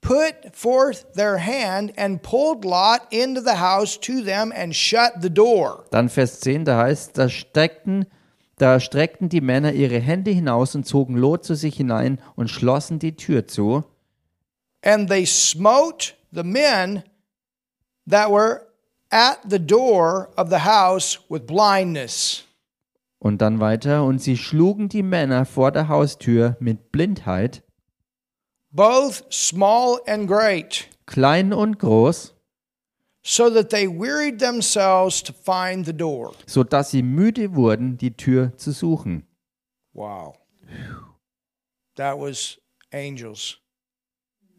[0.00, 5.30] put forth their hand and pulled Lot into the house to them and shut the
[5.30, 5.84] door.
[5.90, 8.06] Dann Vers 10, da heißt, da streckten,
[8.56, 12.98] da streckten die Männer ihre Hände hinaus und zogen Lot zu sich hinein und schlossen
[12.98, 13.84] die Tür zu.
[14.82, 17.02] And they smote the men
[18.08, 18.66] that were
[19.10, 22.44] at the door of the house with blindness.
[23.18, 27.64] Und dann weiter, und sie schlugen die Männer vor der Haustür mit Blindheit,
[28.78, 32.32] both small and great, klein und groß,
[33.24, 36.32] so that they wearied themselves to find the door.
[36.46, 39.24] so dass sie müde wurden, die Tür zu suchen.
[39.92, 40.36] Wow.
[41.96, 42.60] That was
[42.92, 43.58] angels.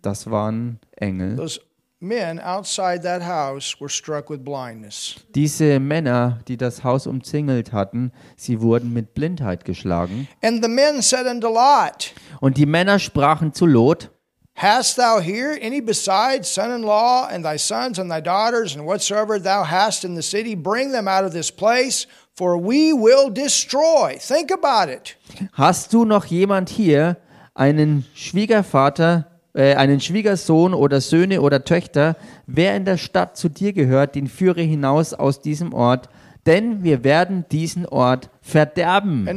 [0.01, 1.38] Das waren Engel.
[1.38, 1.61] Those
[2.02, 5.16] men outside that house were struck with blindness.
[5.36, 10.28] Diese Männer, die das Haus umzingelt hatten, sie wurden mit Blindheit geschlagen.
[10.41, 14.10] And the men said unto Lot, Und die Männer sprachen zu Lot,
[14.56, 18.86] Hast thou here any besides son in law and thy sons and thy daughters and
[18.86, 20.54] whatsoever thou hast in the city?
[20.54, 24.18] Bring them out of this place, for we will destroy.
[24.20, 25.16] Think about it.
[25.54, 27.18] Hast du noch jemand hier,
[27.54, 32.16] einen Schwiegervater, äh, einen Schwiegersohn oder Söhne oder Töchter,
[32.47, 36.07] wer in der Stadt zu dir gehört, den führe hinaus aus diesem Ort,
[36.45, 39.28] denn wir werden diesen Ort verderben.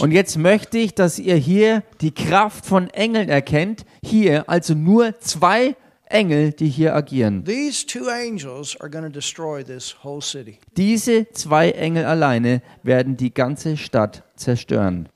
[0.00, 3.84] Und jetzt möchte ich, dass ihr hier die Kraft von Engeln erkennt.
[4.02, 5.76] Hier also nur zwei
[6.06, 7.44] Engel, die hier agieren.
[7.44, 10.58] These two angels are going to destroy this whole city.
[10.78, 15.10] Diese zwei Engel alleine werden die ganze Stadt zerstören.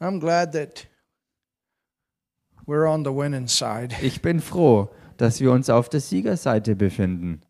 [0.00, 0.86] I'm glad that
[2.66, 3.94] we're on the winning side.
[4.02, 7.40] Ich bin froh, dass wir uns auf der Siegerseite befinden.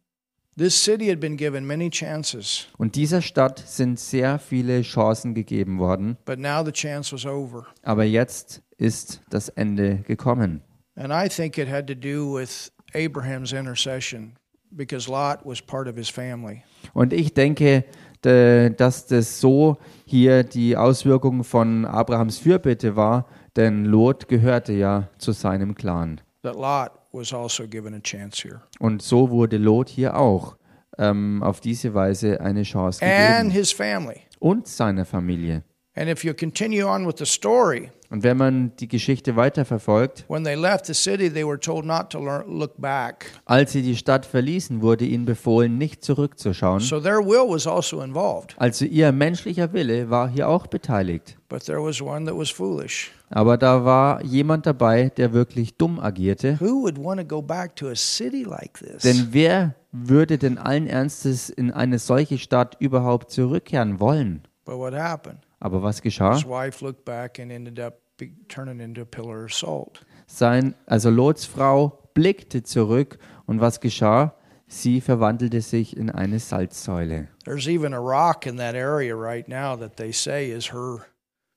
[0.57, 5.79] This city had been given many chances, Und dieser Stadt sind sehr viele Chancen gegeben
[5.81, 7.67] worden, but now the chance was over.
[7.83, 10.63] aber jetzt ist das Ende gekommen.
[10.95, 14.35] And I think it had to do with Abraham's intercession
[14.71, 16.63] because Lot was part of his family.
[16.93, 17.85] Und ich denke, de-
[18.71, 25.33] dass das so hier die Auswirkung von Abrahams Fürbitte war, denn Lot gehörte ja zu
[25.33, 26.21] seinem Clan.
[28.79, 28.87] Also.
[28.87, 30.57] Und so wurde Lot hier auch
[30.99, 33.51] ähm, auf diese Weise eine Chance gegeben.
[33.51, 34.21] his family.
[34.39, 35.63] Und seiner Familie.
[35.97, 40.43] And if you continue on with the story, Und wenn man die Geschichte weiterverfolgt, when
[40.43, 43.27] they left the city, they were told not to learn, look back.
[43.45, 46.81] als sie die Stadt verließen, wurde ihnen befohlen, nicht zurückzuschauen.
[46.81, 48.55] So their will was also involved.
[48.57, 51.37] Also ihr menschlicher Wille war hier auch beteiligt.
[51.49, 53.13] But there was one that was foolish.
[53.31, 56.59] Aber da war jemand dabei, der wirklich dumm agierte.
[56.61, 59.03] Who would want to go back to a city like this?
[59.03, 64.43] Denn wer würde denn allen Ernstes in eine solche Stadt überhaupt zurückkehren wollen?
[65.65, 66.35] Aber was geschah?
[66.35, 70.05] His wife looked back and ended up be, turning into a pillar of salt.
[70.27, 74.35] Sein, also Lots Frau blickte zurück und was geschah?
[74.67, 77.29] Sie verwandelte sich in eine Salzsäule.
[77.47, 81.07] There's even a rock in that area right now that they say is her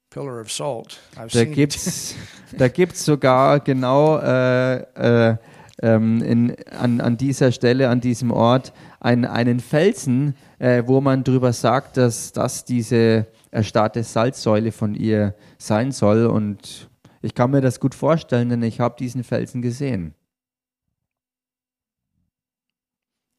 [0.09, 0.99] pillar of salt.
[1.17, 2.15] I've Da gibt's,
[2.57, 5.37] da gibt's sogar genau äh, äh,
[5.81, 11.25] ähm, in, an, an dieser Stelle, an diesem Ort, ein, einen Felsen, äh, wo man
[11.25, 16.25] drüber sagt, dass das diese erstarrte Salzsäule von ihr sein soll.
[16.25, 16.89] Und
[17.21, 20.13] ich kann mir das gut vorstellen, denn ich habe diesen Felsen gesehen.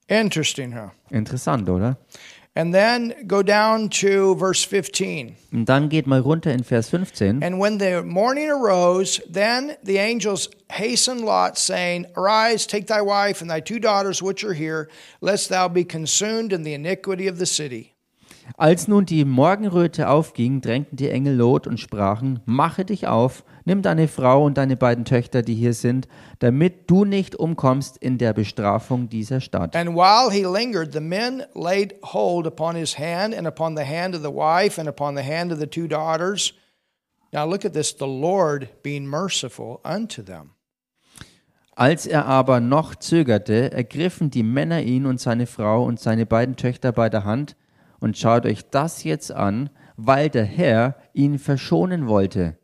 [0.09, 0.91] Interesting, huh?
[1.11, 1.99] Interessant, oder?
[2.59, 5.37] And then go down to verse 15.
[5.53, 7.43] Und dann geht mal runter in Vers 15.
[7.43, 13.43] And when the morning arose, then the angels hastened Lot, saying, Arise, take thy wife
[13.43, 14.89] and thy two daughters which are here,
[15.21, 17.95] lest thou be consumed in the iniquity of the city.
[18.57, 23.83] Als nun die Morgenröte aufging, drängten die Engel Lot und sprachen: Mache dich auf, nimm
[23.83, 28.33] deine Frau und deine beiden Töchter, die hier sind, damit du nicht umkommst in der
[28.33, 29.77] Bestrafung dieser Stadt.
[29.77, 34.15] And while he lingered, the men laid hold upon his hand and upon the hand
[34.15, 36.55] of the wife and upon the hand of the two daughters.
[37.33, 40.53] Now look at this the Lord being merciful unto them.
[41.77, 46.57] Als er aber noch zögerte, ergriffen die Männer ihn und seine Frau und seine beiden
[46.57, 47.55] Töchter bei der Hand.
[48.01, 52.57] Und schaut euch das jetzt an, weil der Herr ihn verschonen wollte.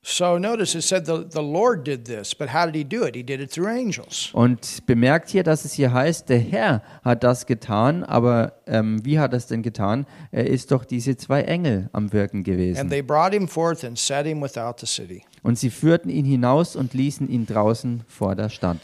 [0.00, 3.14] So notice it said the, the Lord did this, but how did he do it?
[3.16, 4.30] He did it through angels.
[4.32, 9.18] Und bemerkt hier, dass es hier heißt, der Herr hat das getan, aber ähm, wie
[9.18, 10.06] hat er es denn getan?
[10.30, 12.88] Er ist doch diese zwei Engel am Wirken And gewesen.
[12.88, 15.24] they brought him forth and set him without the city.
[15.42, 18.78] Und sie führten ihn hinaus und ließen ihn draußen vor der Stadt.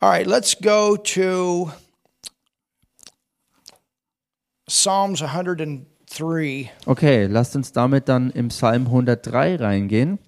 [0.00, 1.70] All right, let's go to
[4.68, 6.72] Psalms 103.
[6.86, 10.18] Okay, lasst uns damit dann im Psalm 103 reingehen.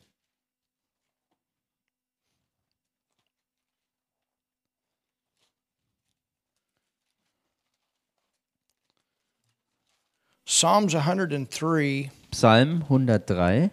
[10.47, 12.11] Psalms 103.
[12.31, 13.71] Psalm 103.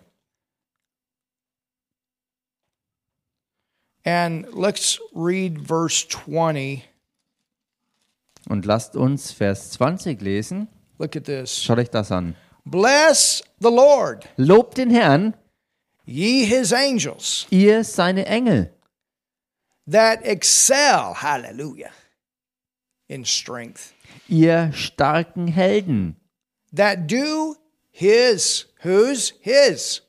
[4.04, 6.84] And let's read verse 20.
[8.48, 10.68] Und lasst uns Vers 20 lesen.
[11.00, 11.64] Look at this.
[11.64, 12.36] Schaut euch das an.
[12.64, 15.36] Bless the Lord, Lobt den Herrn,
[16.06, 18.74] ye his angels ihr seine Engel,
[19.88, 21.92] that excel, hallelujah,
[23.08, 23.94] in strength,
[24.28, 26.16] ihr starken Helden,
[26.76, 27.56] that do
[27.92, 29.34] his, whose?
[29.42, 30.02] His.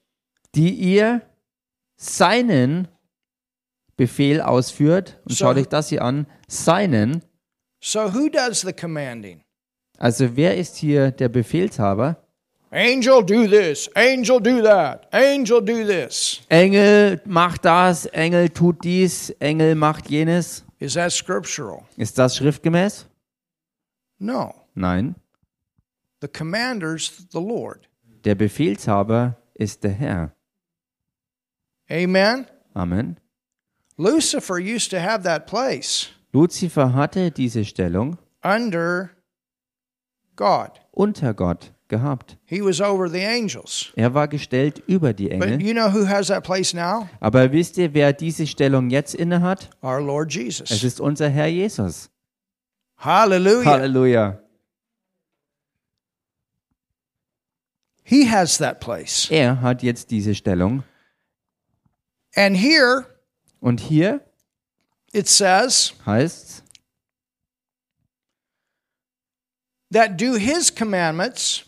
[0.54, 1.20] die ihr
[1.96, 2.88] seinen
[3.98, 5.18] Befehl ausführt.
[5.24, 6.26] Und So- schaut euch das hier an.
[6.48, 7.22] Seinen.
[7.86, 9.44] So who does the commanding?
[10.00, 12.16] Also wer ist hier der Befehlshaber?
[12.72, 13.88] Angel, do this.
[13.94, 15.06] Angel, do that.
[15.12, 16.40] Angel, do this.
[16.48, 20.64] Engel macht das, Engel tut dies, Engel macht jenes.
[20.80, 21.84] Is that scriptural?
[21.96, 23.06] Ist das schriftgemäß?
[24.18, 24.52] No.
[24.74, 25.14] Nein.
[26.20, 27.88] The commander's the Lord.
[28.24, 30.32] Der Befehlshaber ist der Herr.
[31.88, 32.46] Amen.
[32.74, 33.20] Amen.
[33.96, 39.10] Lucifer used to have that place Luzifer hatte diese Stellung under
[40.36, 40.80] God.
[40.92, 41.72] unter Gott.
[41.88, 42.36] gehabt.
[42.46, 43.92] He was over the angels.
[43.94, 45.62] Er war gestellt über die But Engel.
[45.62, 47.08] you know who has that place now?
[47.20, 49.70] Aber wisst ihr, wer diese Stellung jetzt innehat?
[49.82, 50.82] Our Lord Es Jesus.
[50.82, 52.10] ist unser Herr Jesus.
[52.98, 53.64] Hallelujah.
[53.70, 54.40] Halleluja.
[58.02, 59.28] He has that place.
[59.30, 60.82] Er hat jetzt diese Stellung.
[62.34, 63.06] And here
[63.60, 64.25] Und hier
[65.16, 66.62] it says heißt
[69.90, 71.64] that do his commandments,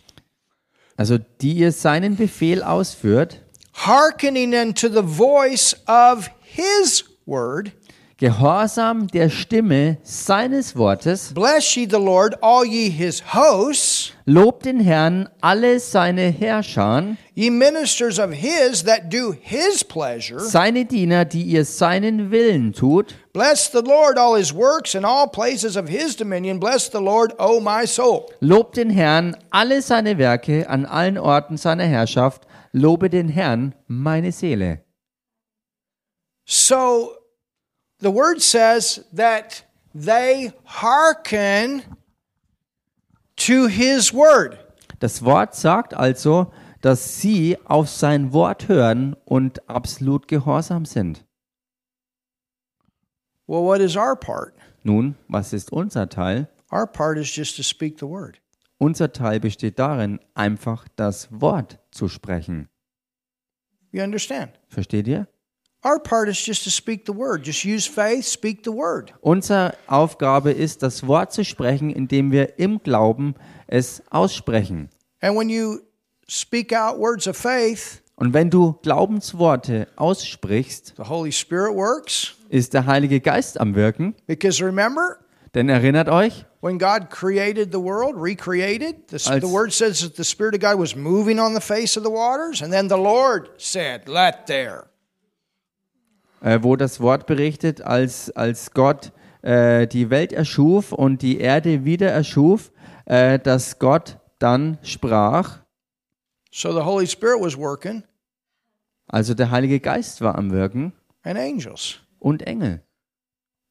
[0.98, 3.40] also die ihr seinen Befehl ausführt,
[3.86, 7.72] hearkening unto the voice of his word.
[8.18, 14.80] Gehorsam der Stimme seines Wortes, Bless ye the Lord, all ye his hosts, lobt den
[14.80, 20.40] Herrn alle seine Herrscher, ye ministers of his that do his pleasure.
[20.40, 23.14] seine Diener, die ihr seinen Willen tut.
[23.32, 26.58] Bless the Lord, all his works and all places of his dominion.
[26.58, 28.28] Bless the Lord, O my soul.
[28.40, 32.42] Lobt den Herrn alle seine Werke an allen Orten seiner Herrschaft.
[32.72, 34.80] Lobe den Herrn, meine Seele.
[36.44, 37.12] So
[38.00, 41.82] the word says that they hearken
[43.36, 44.58] to his word.
[45.00, 51.24] Das Wort sagt also, dass sie auf sein Wort hören und absolut gehorsam sind.
[53.46, 54.54] Well, what is our part?
[54.84, 56.48] Nun, was ist unser Teil?
[56.70, 58.40] Our part is just to speak the word.
[58.78, 62.68] Unser Teil besteht darin, einfach das Wort zu sprechen.
[63.90, 64.52] You understand?
[64.68, 65.26] Versteht ihr?
[65.84, 67.44] Our part is just to speak the word.
[67.44, 69.12] Just use faith, speak the word.
[69.20, 73.34] Unsere Aufgabe ist, das Wort zu sprechen, indem wir im Glauben
[73.68, 74.88] es aussprechen.
[75.20, 75.80] And when you
[76.28, 82.34] speak out words of faith, Und wenn du Glaubensworte aussprichst, the Holy Spirit works.
[82.48, 84.16] ist der Heilige Geist am Wirken.
[84.26, 85.18] Because remember,
[85.54, 90.24] Denn erinnert euch, when God created the world, recreated, the, the word says that the
[90.24, 93.48] Spirit of God was moving on the face of the waters, and then the Lord
[93.58, 94.88] said, Let there.
[96.40, 99.12] Äh, wo das Wort berichtet, als, als Gott
[99.42, 102.72] äh, die Welt erschuf und die Erde wieder erschuf,
[103.06, 105.60] äh, dass Gott dann sprach,
[106.50, 108.02] So the Holy Spirit was working,
[109.06, 111.98] also der Heilige Geist war am Wirken and angels.
[112.18, 112.82] und Engel.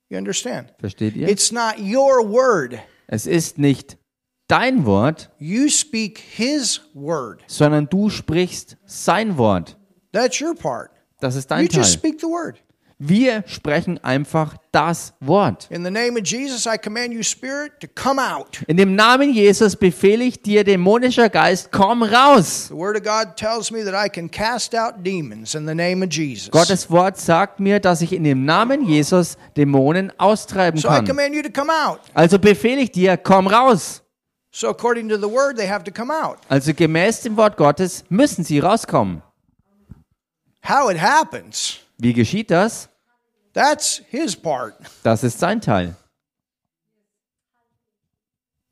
[0.10, 0.74] You understand?
[0.80, 1.28] Versteht ihr?
[1.28, 2.78] It's not your word.
[3.08, 3.98] Es ist nicht
[4.48, 7.44] dein Wort, You speak His word.
[7.48, 9.78] sondern du sprichst sein Wort.
[10.14, 10.92] That's your part.
[11.20, 11.86] Das ist You dein just Teil.
[11.86, 12.58] speak the word.
[13.00, 15.68] Wir sprechen einfach das Wort.
[15.70, 18.64] In the name of Jesus, I command you, Spirit, to come out.
[18.66, 22.70] In dem Namen Jesus befehle ich dir, dämonischer Geist, komm raus.
[22.70, 26.04] The Word of God tells me that I can cast out demons in the name
[26.04, 26.50] of Jesus.
[26.50, 31.06] Gottes Wort sagt mir, dass ich in dem Namen Jesus Dämonen austreiben So kann.
[31.06, 31.44] you.
[32.16, 34.02] Also befehle ich dir, komm raus.
[34.52, 36.38] So according to the Word, they have to come out.
[36.50, 39.22] Also gemäß dem Wort Gottes müssen sie rauskommen.
[40.68, 42.90] How it happens, Wie geschieht das?
[43.54, 44.76] that's His part.
[45.04, 45.96] Das ist sein Teil.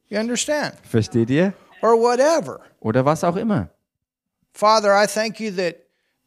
[0.09, 0.75] You understand?
[0.83, 1.53] Versteht ihr?
[1.81, 2.59] Or whatever.
[2.79, 3.69] Oder was auch immer.
[4.53, 5.77] Father, I thank you that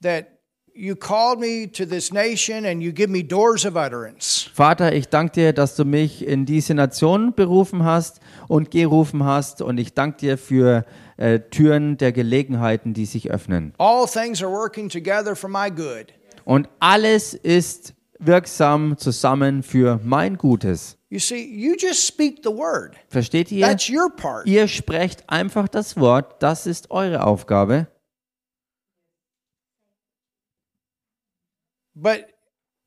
[0.03, 0.38] that
[0.79, 4.49] you called me to this nation and you give me doors of utterance.
[4.55, 9.61] Vater, ich danke dir, dass du mich in diese Nation berufen hast und gerufen hast.
[9.61, 10.85] Und ich danke dir für
[11.17, 13.75] äh, Türen der Gelegenheiten, die sich öffnen.
[13.79, 16.15] All things are working together for my good.
[16.45, 20.97] Und alles ist wirksam zusammen für mein Gutes.
[21.11, 22.95] You see, you just speak the word.
[23.09, 23.67] Versteht ihr?
[23.67, 24.47] That's your part.
[24.47, 26.43] Ihr sprecht einfach das Wort.
[26.43, 27.89] Das ist eure Aufgabe.
[32.01, 32.29] But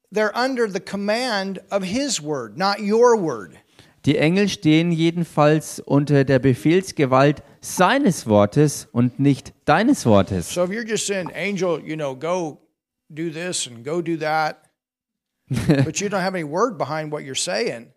[0.10, 3.58] they're under the command of his word, not your word.
[4.06, 10.54] Die Engel stehen jedenfalls unter der Befehlsgewalt seines Wortes und nicht deines Wortes.
[10.54, 12.62] So if you're just saying, angel, you know, go
[13.10, 14.70] do this and go do that,
[15.50, 17.92] but you don't have any word behind what you're saying,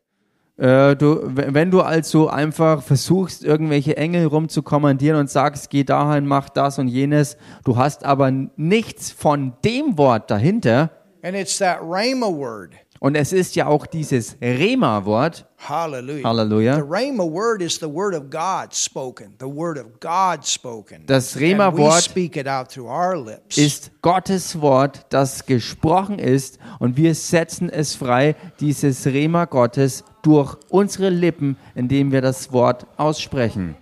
[0.56, 6.48] Äh, du, wenn du also einfach versuchst, irgendwelche Engel rumzukommandieren und sagst, geh dahin, mach
[6.48, 10.90] das und jenes, du hast aber nichts von dem Wort dahinter,
[11.24, 12.74] and it's that Rhema word.
[13.00, 16.24] und es ist ja auch dieses Rema-Wort, Hallelujah.
[16.28, 16.76] Halleluja.
[16.76, 21.04] The Rhema word is the word of God spoken, the word of God spoken.
[21.06, 23.58] Das Rema-Wort speak it out through our lips.
[23.58, 30.56] ist Gottes Wort, das gesprochen ist und wir setzen es frei, dieses Rema Gottes durch
[30.68, 33.76] unsere Lippen, indem wir das Wort aussprechen.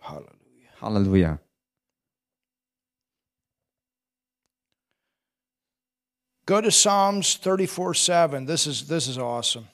[0.00, 0.28] Hallelujah.
[0.80, 1.38] Halleluja.
[6.46, 8.46] Go to Psalms 34 7.
[8.46, 9.68] This is, this is awesome.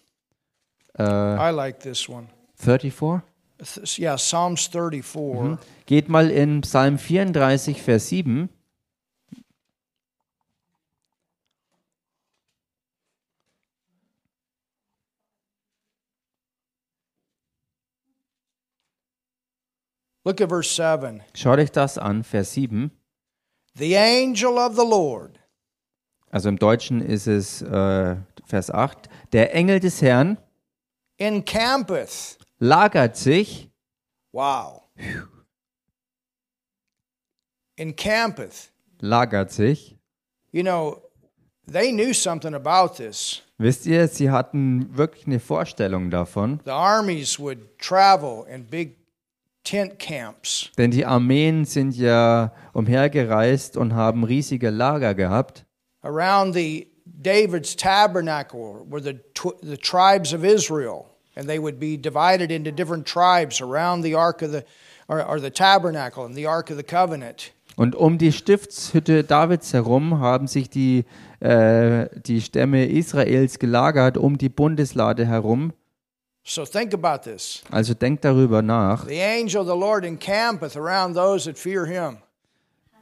[0.99, 2.29] Äh, I like this one.
[2.57, 3.23] 34?
[3.59, 5.45] Th- Yeah, Psalms 34.
[5.45, 5.59] Mhm.
[5.87, 8.49] Geht mal in Psalm 34, Vers 7.
[20.25, 21.23] Look at verse 7.
[21.35, 22.91] Schaut euch das an, Vers 7.
[23.75, 25.40] The angel of the Lord
[26.31, 28.17] Also im Deutschen ist es äh,
[28.47, 29.09] Vers 8.
[29.33, 30.39] Der Engel des Herrn
[31.19, 32.39] encampeth.
[32.59, 33.69] lagert sich,
[34.33, 34.83] Wow.
[37.77, 38.71] Encampeth.
[39.01, 39.97] lagert sich.
[40.53, 41.01] You know,
[41.71, 43.43] they knew something about this.
[43.59, 48.97] Wisst ihr, sie hatten wirklich eine Vorstellung davon, The armies would travel in big
[49.65, 50.71] tent camps.
[50.79, 55.67] denn die Armeen sind ja umhergereist und haben riesige Lager gehabt.
[56.05, 56.87] Around the
[57.21, 62.71] David's tabernacle were the tw- the tribes of Israel, and they would be divided into
[62.71, 64.65] different tribes around the ark of the
[65.09, 67.53] or, or the tabernacle and the ark of the covenant.
[67.77, 71.05] Und um die Stiftshütte Davids herum haben sich die,
[71.41, 75.73] äh, die Stämme Israels gelagert, um die Bundeslade herum.
[76.43, 77.63] So think about this.
[77.71, 79.07] Also denkt darüber nach.
[79.07, 82.19] The angel of the Lord encampeth around those that fear him.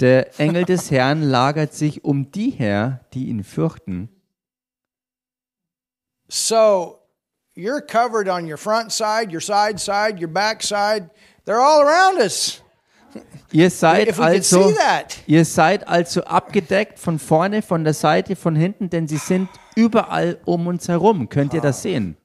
[0.01, 4.09] Der Engel des Herrn lagert sich um die her, die ihn fürchten.
[6.29, 7.01] So
[7.57, 11.11] you're covered on your front side, your side side, your back side.
[11.45, 12.63] They're all around us.
[13.51, 14.73] Ihr seid also.
[15.27, 20.39] Ihr seid also abgedeckt von vorne, von der Seite, von hinten, denn sie sind überall
[20.45, 21.29] um uns herum.
[21.29, 22.17] Könnt ihr das sehen?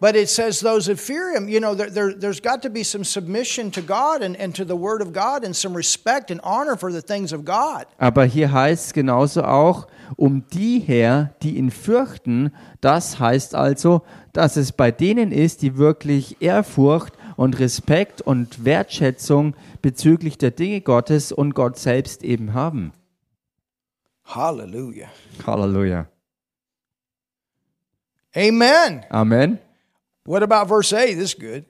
[0.00, 2.82] But it says those that fear him, you know, there, there, there's got to be
[2.82, 6.40] some submission to God and, and to the word of God and some respect and
[6.42, 7.86] honor for the things of God.
[7.98, 9.86] Aber hier heißt es genauso auch,
[10.16, 12.52] um die her, die ihn fürchten.
[12.80, 19.54] Das heißt also, dass es bei denen ist, die wirklich Ehrfurcht und Respekt und Wertschätzung
[19.80, 22.92] bezüglich der Dinge Gottes und Gott selbst eben haben.
[24.24, 25.08] Hallelujah.
[25.46, 26.06] Halleluja.
[28.34, 29.04] Amen.
[29.10, 29.58] Amen.
[30.24, 31.14] What about verse 8?
[31.16, 31.64] This is good.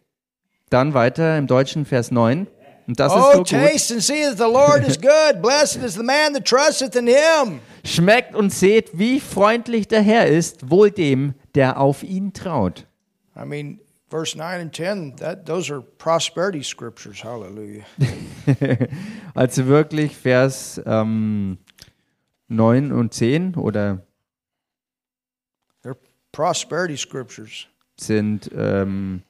[0.71, 2.47] Dann weiter im Deutschen Vers 9.
[2.87, 3.49] Und das ist Oh, so gut.
[3.49, 5.41] taste and see that the Lord is good.
[5.41, 7.61] Blessed is the man that trusteth in him.
[7.85, 12.87] Schmeckt und seht, wie freundlich der Herr ist, wohl dem, der auf ihn traut.
[13.37, 13.81] I mean,
[14.11, 17.23] verse 9 and 10, that, those are prosperity scriptures.
[17.25, 17.85] Hallelujah.
[19.35, 21.59] Also wirklich Vers ähm,
[22.49, 24.07] 9 und 10 oder
[25.83, 25.97] They're
[26.33, 27.67] prosperity scriptures.
[27.97, 29.23] Sind ähm,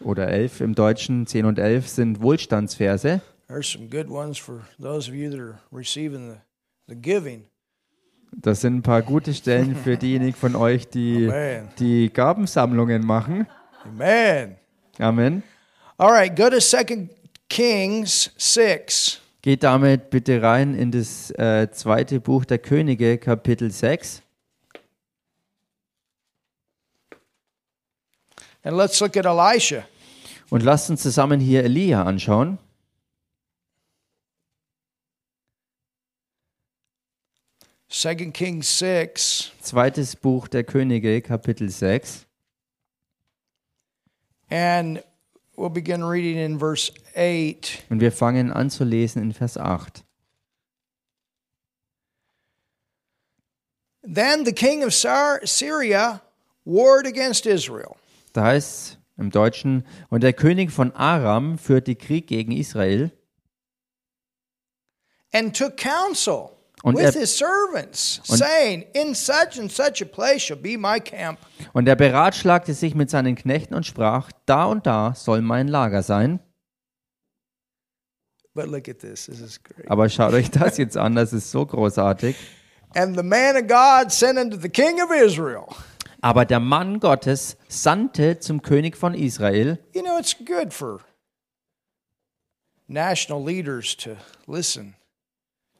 [0.00, 3.20] oder 11 im Deutschen, 10 und 11 sind Wohlstandsverse.
[8.32, 11.68] Das sind ein paar gute Stellen für diejenigen von euch, die Amen.
[11.78, 13.46] die Gabensammlungen machen.
[13.84, 14.56] Amen.
[14.98, 15.42] Amen.
[15.96, 17.08] All right, go to 2
[17.48, 19.20] Kings 6.
[19.42, 24.22] Geht damit bitte rein in das äh, zweite Buch der Könige, Kapitel 6.
[28.62, 29.86] And let's look at Elisha.
[30.50, 32.58] Und lasst uns zusammen hier Elia anschauen.
[37.88, 39.50] Second Kings 6.
[39.60, 42.26] Zweites Buch der Könige, Kapitel 6.
[44.48, 45.02] And
[45.56, 47.84] we'll begin reading in verse 8.
[47.90, 50.04] Und wir fangen an zu lesen in Vers 8.
[54.02, 56.22] Then the king of Syr- Syria
[56.64, 57.96] warred against Israel.
[58.32, 63.10] Da heißt im Deutschen, und der König von Aram führte Krieg gegen Israel
[65.32, 66.50] and took counsel
[66.82, 70.78] Und with er- his servants, und- saying, In such and such a place shall be
[70.78, 71.38] my camp.
[71.74, 76.02] und er beratschlagte sich mit seinen Knechten und sprach, da und da soll mein Lager
[76.02, 76.40] sein.
[78.54, 79.26] But look at this.
[79.26, 79.88] This is great.
[79.90, 82.34] Aber schaut euch das jetzt an, das ist so großartig.
[82.96, 85.66] And the man of God sent unto the king of Israel.
[86.22, 89.78] Aber der Mann Gottes sandte zum König von Israel.
[89.94, 91.00] You know, it's good for
[92.88, 94.10] national leaders to
[94.46, 94.94] listen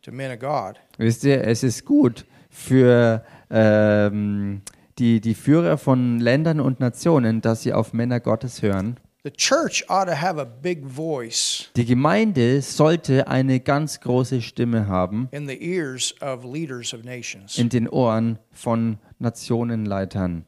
[0.03, 0.81] to men of God.
[0.99, 4.63] Wisst ihr, es ist gut für ähm,
[4.99, 8.99] die, die Führer von Ländern und Nationen, dass sie auf Männer Gottes hören.
[9.23, 14.87] The church ought to have a big voice Die Gemeinde sollte eine ganz große Stimme
[14.87, 17.59] haben in the ears of leaders of nations.
[17.59, 20.47] in den Ohren von Nationenleitern.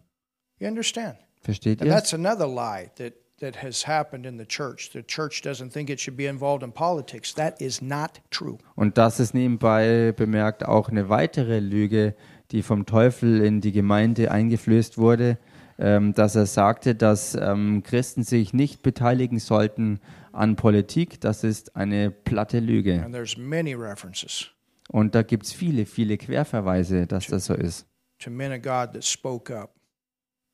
[0.59, 1.17] You understand?
[1.41, 1.95] Versteht And ihr?
[1.95, 4.91] that's another lie that, that has happened in the church.
[4.93, 7.35] The church doesn't think it should be involved in politics.
[7.35, 8.59] That is not true.
[8.77, 12.15] Und das ist nebenbei bemerkt auch eine weitere Lüge,
[12.53, 15.39] die vom Teufel in die Gemeinde eingeflößt wurde.
[15.79, 20.01] ähm, dass er sagte, dass ähm, Christen sich nicht beteiligen sollten
[20.31, 21.21] an Politik.
[21.21, 23.03] Das ist eine platte Lüge.
[23.03, 24.49] And there's many references
[24.91, 27.87] Und da gibt es viele, viele Querverweise, dass das so ist.
[28.23, 29.75] To men of God that spoke up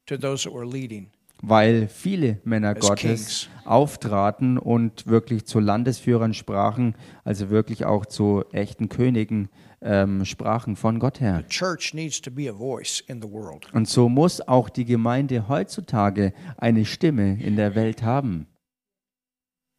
[0.07, 1.11] to those that were leading.
[1.41, 8.89] Weil viele Männer Gottes auftraten und wirklich zu Landesführern sprachen, also wirklich auch zu echten
[8.89, 9.49] Königen
[9.81, 11.47] ähm, sprachen von Gott her.
[11.49, 13.73] Church needs to be a voice in the world.
[13.73, 18.49] Und so muss auch die Gemeinde heutzutage eine Stimme in der Welt haben.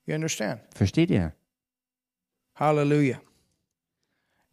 [0.05, 0.61] You understand?
[0.73, 1.33] Versteht ihr?
[2.55, 3.19] Hallelujah.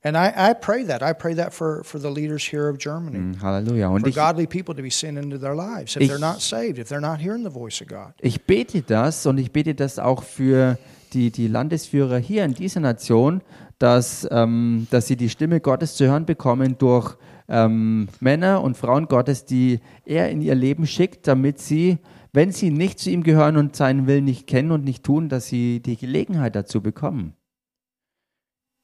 [0.06, 1.02] And I, I pray that.
[1.02, 3.16] I pray that for, for the leaders here of Germany.
[3.18, 3.88] Hm, Halleluja.
[3.88, 6.40] Und For ich, godly people to be sent into their lives if Ich- they're not
[6.40, 8.12] saved, if they're not hearing the voice of God.
[8.20, 10.78] ich bete das und ich bete das auch für
[11.12, 13.40] die, die Landesführer hier in dieser Nation,
[13.80, 17.16] dass, ähm, dass sie die Stimme Gottes zu hören bekommen durch
[17.48, 21.98] ähm, Männer und Frauen Gottes, die er in ihr Leben schickt, damit sie,
[22.32, 25.48] wenn sie nicht zu ihm gehören und seinen Willen nicht kennen und nicht tun, dass
[25.48, 27.34] sie die Gelegenheit dazu bekommen.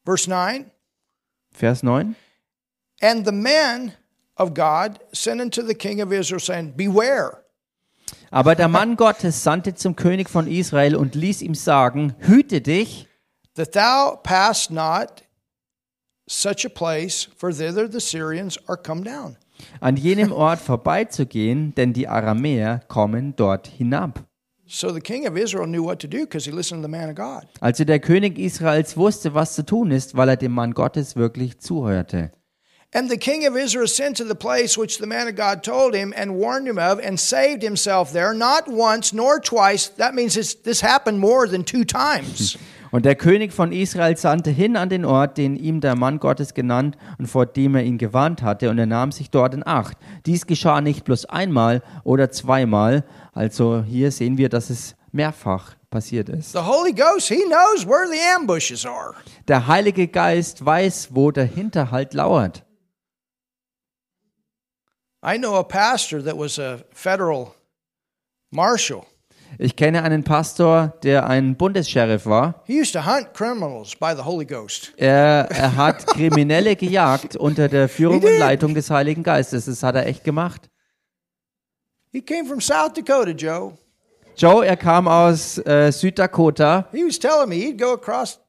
[0.05, 0.65] Verse 9
[1.53, 2.15] Vers 9.
[3.01, 3.93] And the men
[4.35, 7.43] of God sent unto the king of Israel, saying, Beware.
[8.31, 13.07] Aber der Mann Gottes sandte zum König von Israel und ließ ihm sagen, hüte dich,
[13.55, 15.23] that thou pass not
[16.27, 19.37] such a place, for thither the Syrians are come down.
[19.79, 24.23] an jenem Ort vorbeizugehen, denn die Aramäer kommen dort hinab.
[24.65, 27.09] So the king of Israel knew what to do because he listened to the man
[27.09, 27.45] of God.
[27.59, 31.59] Also der König Israels wusste, was zu tun ist, weil er dem Mann Gottes wirklich
[31.59, 32.31] zuhörte.
[32.95, 35.95] And the king of Israel sent to the place which the man of God told
[35.95, 39.89] him and warned him of and saved himself there, not once nor twice.
[39.97, 42.57] That means this, this happened more than two times.
[42.93, 46.53] Und der König von Israel sandte hin an den Ort, den ihm der Mann Gottes
[46.53, 49.97] genannt und vor dem er ihn gewarnt hatte, und er nahm sich dort in Acht.
[50.27, 53.03] Dies geschah nicht bloß einmal oder zweimal,
[53.33, 56.53] also hier sehen wir, dass es mehrfach passiert ist.
[56.53, 59.13] the Holy Ghost, he knows where the ambushes are.
[59.47, 62.63] Der Heilige Geist weiß, wo der Hinterhalt lauert.
[65.25, 67.53] I know a pastor that was a federal
[68.51, 69.05] marshal.
[69.59, 72.63] Ich kenne einen Pastor, der ein Bundessheriff war.
[72.65, 74.93] He used to hunt criminals by the Holy Ghost.
[74.97, 79.65] Er, er hat Kriminelle gejagt unter der Führung und Leitung des Heiligen Geistes.
[79.65, 80.69] Das hat er echt gemacht.
[82.13, 83.73] He came from South Dakota, Joe.
[84.35, 86.85] Joe, er kam aus äh, Süddakota.
[86.91, 88.39] He was telling me he'd go across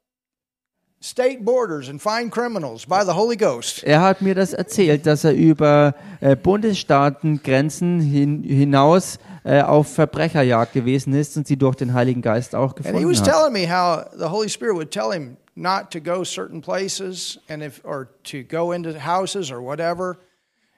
[1.01, 3.83] state borders and find criminals by the Holy Ghost.
[3.85, 10.75] Er hat mir das erzählt, dass er über äh, Bundesstaatengrenzen hin, hinaus äh, auf Verbrecherjagd
[10.75, 13.29] gewesen ist und sie durch den Heiligen Geist auch gefunden And he was hat.
[13.31, 17.63] telling me how the Holy Spirit would tell him not to go certain places and
[17.63, 20.19] if or to go into houses or whatever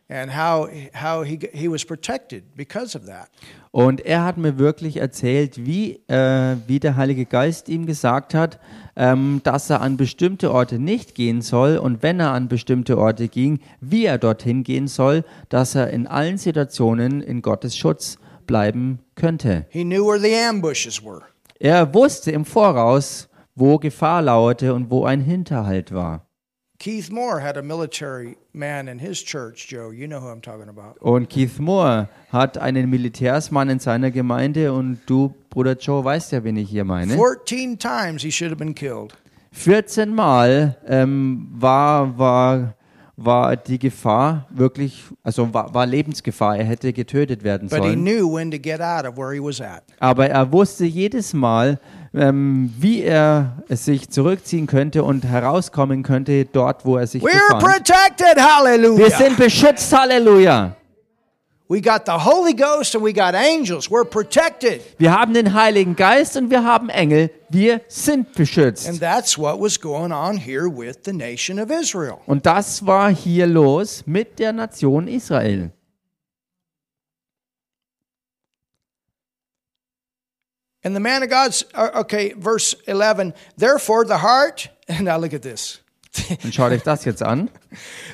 [0.09, 3.29] and how how he he was protected because of that.
[3.71, 8.59] Und er hat mir wirklich erzählt, wie, äh, wie der Heilige Geist ihm gesagt hat,
[8.97, 13.29] ähm, dass er an bestimmte Orte nicht gehen soll und wenn er an bestimmte Orte
[13.29, 18.17] ging, wie er dorthin gehen soll, dass er in allen Situationen in Gottes Schutz
[18.47, 19.67] bleiben könnte.
[19.69, 21.21] He knew where the ambushes were.
[21.59, 26.26] Er wusste im Voraus, wo Gefahr lauerte und wo ein Hinterhalt war.
[26.79, 29.91] Keith Moore had a military man in his church, Joe.
[29.91, 30.99] You know who I'm talking about.
[31.01, 36.45] Und Keith Moore hat einen Militärsmann in seiner Gemeinde und du, Bruder Joe, weißt ja,
[36.45, 37.15] wen ich hier meine.
[37.15, 39.15] 14 times he should have been killed.
[39.53, 42.75] 14 Mal ähm, war, war,
[43.17, 46.59] war die Gefahr wirklich, also war, war Lebensgefahr.
[46.59, 48.05] Er hätte getötet werden But he sollen.
[48.05, 49.83] knew when to get out of where he was at.
[49.99, 51.81] Aber er wusste jedes Mal,
[52.17, 57.63] ähm, wie er sich zurückziehen könnte und herauskommen könnte dort, wo er sich We're befand.
[57.63, 58.39] protected.
[58.41, 58.99] Hallelujah.
[58.99, 60.75] Wir sind beschützt, Halleluja.
[61.69, 63.91] We got the Holy Ghost and we got angels.
[63.91, 64.83] We're protected.
[64.99, 67.29] Wir haben den Heiligen Geist und wir haben Engel.
[67.51, 69.01] Wir sind And beschützt.
[69.01, 72.19] that's what was going on here with the nation of Israel.
[72.27, 75.73] Und das war hier los mit der Nation Israel.
[80.87, 85.35] And the man of God's, uh, okay, verse 11, therefore the heart, and now look
[85.35, 85.81] at this.
[86.45, 87.51] Und schaut euch das jetzt an.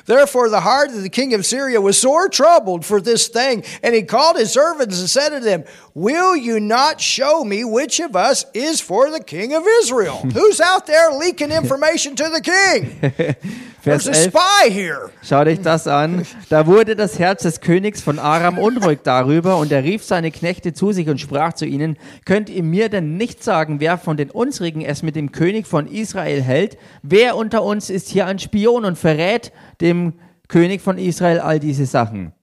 [0.05, 3.63] Therefore, the heart of the king of Syria was sore troubled for this thing.
[3.81, 5.63] And he called his servants and said to them,
[5.95, 10.17] Will you not show me which of us is for the king of Israel?
[10.33, 12.99] Who's out there leaking information to the king?
[13.83, 14.31] Vers There's a 11.
[14.31, 15.11] spy here.
[15.21, 16.25] Schaut euch das an.
[16.49, 20.73] Da wurde das Herz des Königs von Aram unruhig darüber und er rief seine Knechte
[20.73, 24.31] zu sich und sprach zu ihnen, könnt ihr mir denn nicht sagen, wer von den
[24.31, 26.77] unsrigen es mit dem König von Israel hält?
[27.03, 30.13] Wer unter uns ist hier ein Spion und verrät dem
[30.47, 32.33] König von Israel all diese Sachen?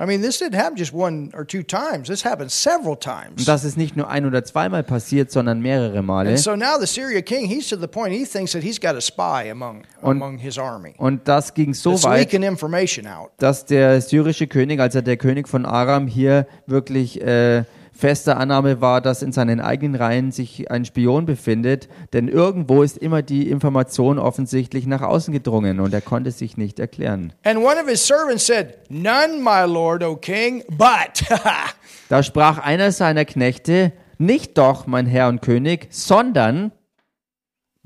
[0.00, 2.08] I mean, this didn't happen just one or two times.
[2.08, 2.96] This happened several
[3.36, 6.30] Und das ist nicht nur ein oder zweimal passiert, sondern mehrere Male.
[6.30, 8.94] And so now the Syria king, he's to the point he thinks that he's got
[8.94, 10.94] a spy among among his army.
[10.96, 13.32] Und das ging so weit, leaking information out.
[13.36, 17.64] dass der syrische König, also der König von Aram, hier wirklich äh,
[18.00, 21.88] fester Annahme war, dass in seinen eigenen Reihen sich ein Spion befindet.
[22.12, 26.80] Denn irgendwo ist immer die Information offensichtlich nach außen gedrungen und er konnte sich nicht
[26.80, 27.32] erklären.
[27.44, 31.24] And one of his servants said, None, my lord, O king, but
[32.08, 36.72] Da sprach einer seiner Knechte, nicht doch, mein Herr und König, sondern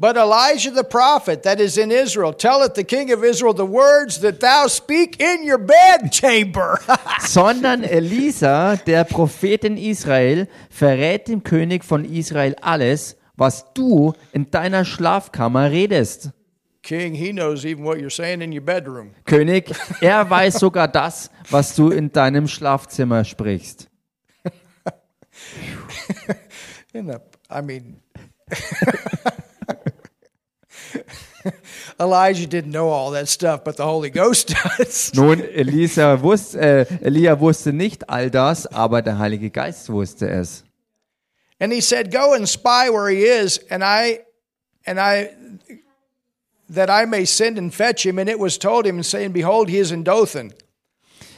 [0.05, 4.21] But Elijah the prophet that is in Israel telleth the king of Israel the words
[4.21, 6.79] that thou speak in your bedchamber.
[7.21, 14.51] sondern Elisa, der Prophet in Israel, verrät dem König von Israel alles, was du in
[14.51, 16.33] deiner Schlafkammer redest.
[16.83, 19.13] king, he knows even what you're saying in your bedroom.
[19.25, 23.89] König, er weiß sogar das, was du in deinem Schlafzimmer sprichst.
[26.93, 27.19] In the,
[27.51, 28.03] I mean,
[32.01, 35.13] Elijah didn't know all that stuff, but the Holy Ghost does.
[35.15, 40.65] Nun, Elisa wusste, äh, Elia wusste nicht all das, aber der Heilige Geist wusste es.
[41.61, 44.21] And he said, "Go and spy where he is, and I,
[44.87, 45.31] and I,
[46.69, 49.79] that I may send and fetch him." And it was told him, saying, "Behold, he
[49.79, 50.53] is in Dothan."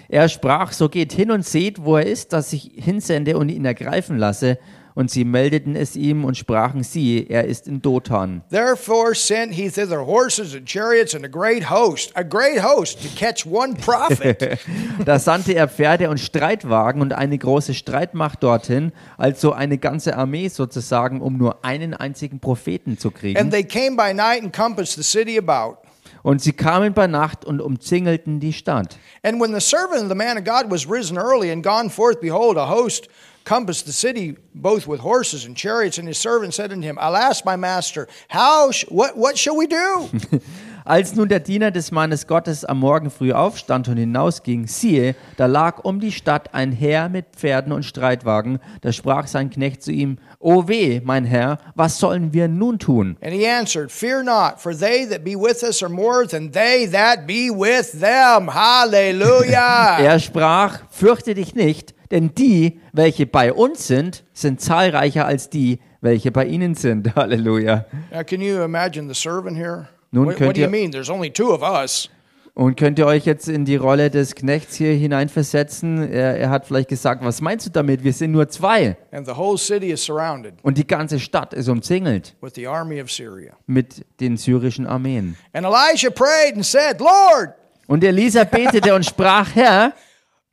[0.08, 3.64] Er sprach, so geht hin und seht, wo er ist, dass ich hinsende und ihn
[3.64, 4.58] ergreifen lasse.
[4.96, 8.40] Und sie meldeten es ihm und sprachen sie, er ist in Dothan.
[8.50, 13.08] Therefore sent he thither horses and chariots and a great host, a great host, to
[13.14, 14.58] catch one prophet.
[15.04, 20.48] Da sandte er Pferde und Streitwagen und eine große Streitmacht dorthin, also eine ganze Armee
[20.48, 23.50] sozusagen, um nur einen einzigen Propheten zu and kriegen.
[23.50, 25.76] they came by night and compassed the city about.
[26.22, 28.96] Und sie kamen bei Nacht und umzingelten die Stadt.
[29.22, 32.18] And when the servant of the man of God was risen early and gone forth,
[32.20, 33.08] behold, a host
[33.46, 35.98] compassed the city both with horses and chariots.
[35.98, 39.66] And his servant said unto him, Alas, my master, how sh- what what shall we
[39.66, 40.10] do?
[40.88, 45.46] Als nun der Diener des Mannes Gottes am Morgen früh aufstand und hinausging, siehe, da
[45.46, 48.60] lag um die Stadt ein Heer mit Pferden und Streitwagen.
[48.82, 53.16] Da sprach sein Knecht zu ihm, O weh, mein Herr, was sollen wir nun tun?
[53.20, 56.86] and he answered, Fear not, for they that be with us are more than they
[56.86, 58.46] that be with them.
[58.54, 59.98] Hallelujah.
[59.98, 65.78] Er sprach, fürchte dich nicht, denn die, welche bei uns sind, sind zahlreicher als die,
[66.00, 67.14] welche bei ihnen sind.
[67.16, 67.86] Halleluja.
[68.12, 69.88] Now, can you imagine the servant here?
[70.12, 70.90] Nun what, what könnt do you ihr- mean?
[70.92, 72.08] There's only two of us.
[72.54, 76.10] Und könnt ihr euch jetzt in die Rolle des Knechts hier hineinversetzen?
[76.10, 78.02] Er, er hat vielleicht gesagt, was meinst du damit?
[78.02, 78.96] Wir sind nur zwei.
[79.12, 83.02] And the whole city is surrounded Und die ganze Stadt ist umzingelt with the army
[83.02, 83.52] of Syria.
[83.66, 85.36] mit den syrischen Armeen.
[85.52, 87.52] And Elisha prayed and said, Lord,
[87.88, 89.92] Und Elisa betete und sprach, Herr,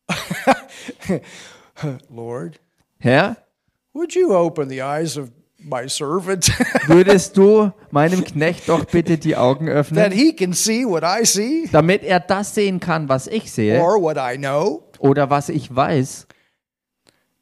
[2.09, 2.59] Lord,
[2.99, 3.37] Herr,
[3.93, 6.45] would you open the eyes of my servant
[6.87, 11.23] würdest du meinem Knecht doch bitte die Augen that öffnen, he can see what I
[11.25, 14.83] see damit er das sehen kann, was ich sehe or what I know?
[14.99, 16.27] oder was ich weiß?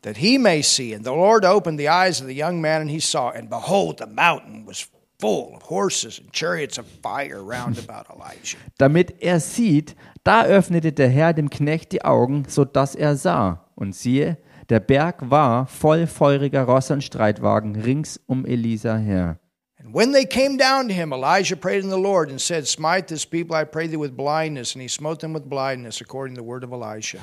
[0.01, 0.93] that he may see.
[0.93, 3.99] And the Lord opened the eyes of the young man, and he saw, and behold,
[3.99, 4.87] the mountain was
[5.19, 8.57] full of horses and chariots of fire round about Elijah.
[8.77, 13.65] damit er sieht, da öffnete der Herr dem Knecht die Augen, so dass er sah.
[13.75, 14.37] Und siehe,
[14.69, 19.39] der Berg war voll feuriger Rosse und Streitwagen rings um Elisa her.
[19.83, 23.07] And when they came down to him, Elijah prayed in the Lord and said, Smite
[23.07, 24.75] this people, I pray thee, with blindness.
[24.75, 27.17] And he smote them with blindness, according to the word of Elisha.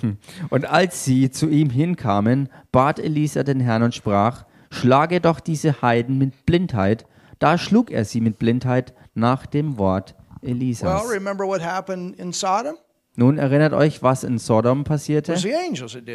[0.50, 5.82] Und als sie zu ihm hinkamen, bat Elisa den Herrn und sprach, schlage doch diese
[5.82, 7.06] Heiden mit Blindheit.
[7.38, 11.08] Da schlug er sie mit Blindheit nach dem Wort well, Elisas.
[11.08, 12.74] remember what happened in Sodom?
[13.18, 15.34] Nun erinnert euch, was in Sodom passierte?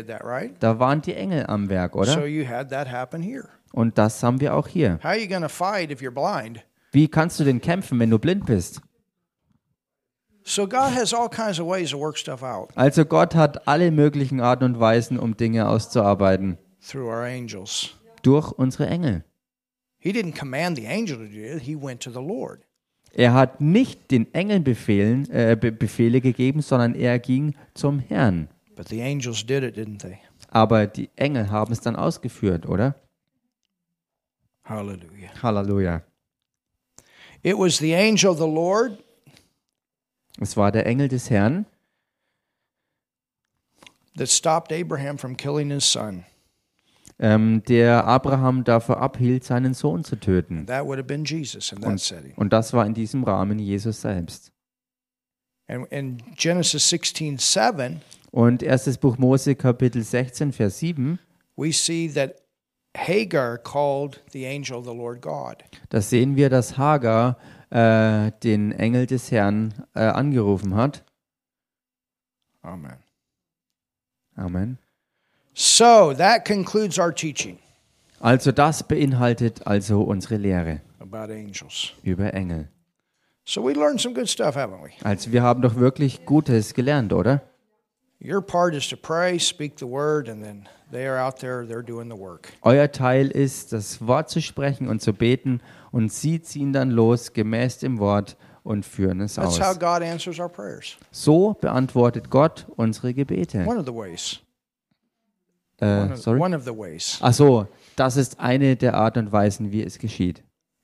[0.07, 0.55] that right?
[0.61, 2.25] Da waren die Engel am Werk, So oder?
[2.25, 3.49] you had that happen here.
[3.73, 4.99] Und das haben wir auch hier.
[5.03, 6.63] How are you going to fight if you're blind?
[6.93, 8.79] Wie kannst du denn kämpfen, wenn du blind bist?
[10.45, 13.91] So God has all kinds of ways to work stuff out Also Gott hat alle
[13.91, 16.57] möglichen Arten und Weisen, um Dinge auszuarbeiten.
[16.79, 17.89] through our angels.
[18.21, 19.25] Durch unsere Engel.
[19.99, 22.61] He didn't command the angel to do it, he went to the Lord.
[23.13, 28.49] Er hat nicht den Engeln Befehlen, äh, Be Befehle gegeben, sondern er ging zum Herrn.
[28.75, 30.17] But the angels did it, didn't they?
[30.49, 32.95] Aber die Engel haben es dann ausgeführt, oder?
[34.63, 35.29] Hallelujah.
[35.41, 36.01] Halleluja.
[37.43, 39.03] It was the angel of the Lord
[40.39, 41.65] Es war der Engel des Herrn,
[44.15, 46.25] that stopped Abraham from killing his son.
[47.19, 50.65] Ähm, der Abraham davor abhielt, seinen Sohn zu töten.
[51.97, 52.33] Setting.
[52.35, 54.51] Und das war in diesem Rahmen Jesus selbst.
[55.67, 61.19] And in Genesis 16 7, Und erstes Buch Mose, Kapitel 16, Vers 7,
[61.55, 62.35] we see that
[62.95, 65.63] Hagar called the angel of the Lord God.
[65.89, 67.37] da sehen wir, dass Hagar
[67.69, 71.03] äh, den Engel des Herrn äh, angerufen hat.
[72.61, 72.97] Amen.
[74.35, 74.77] Amen.
[75.53, 77.59] So that concludes our teaching
[78.19, 81.91] Also das beinhaltet also unsere Lehre about angels.
[82.03, 82.67] über Engel.
[83.45, 84.91] So we learned some good stuff, haven't we?
[85.03, 87.41] Also wir haben doch wirklich Gutes gelernt, oder?
[88.25, 91.83] Your part is to pray, speak the word, and then they are out there, they're
[91.83, 92.53] doing the work.
[92.61, 95.59] Euer Teil ist, das Wort zu sprechen und zu beten
[95.91, 99.61] und sie ziehen dann los gemäß dem Wort und führen es That's aus.
[99.61, 100.95] how God answers our prayers.
[101.11, 103.65] So beantwortet Gott unsere Gebete.
[103.67, 104.39] One of the ways.
[105.83, 106.39] Äh, one Äh, of, sorry?
[106.39, 107.17] one of the ways.
[107.21, 110.43] Ach so, das ist eine der Art und Weisen, wie es geschieht.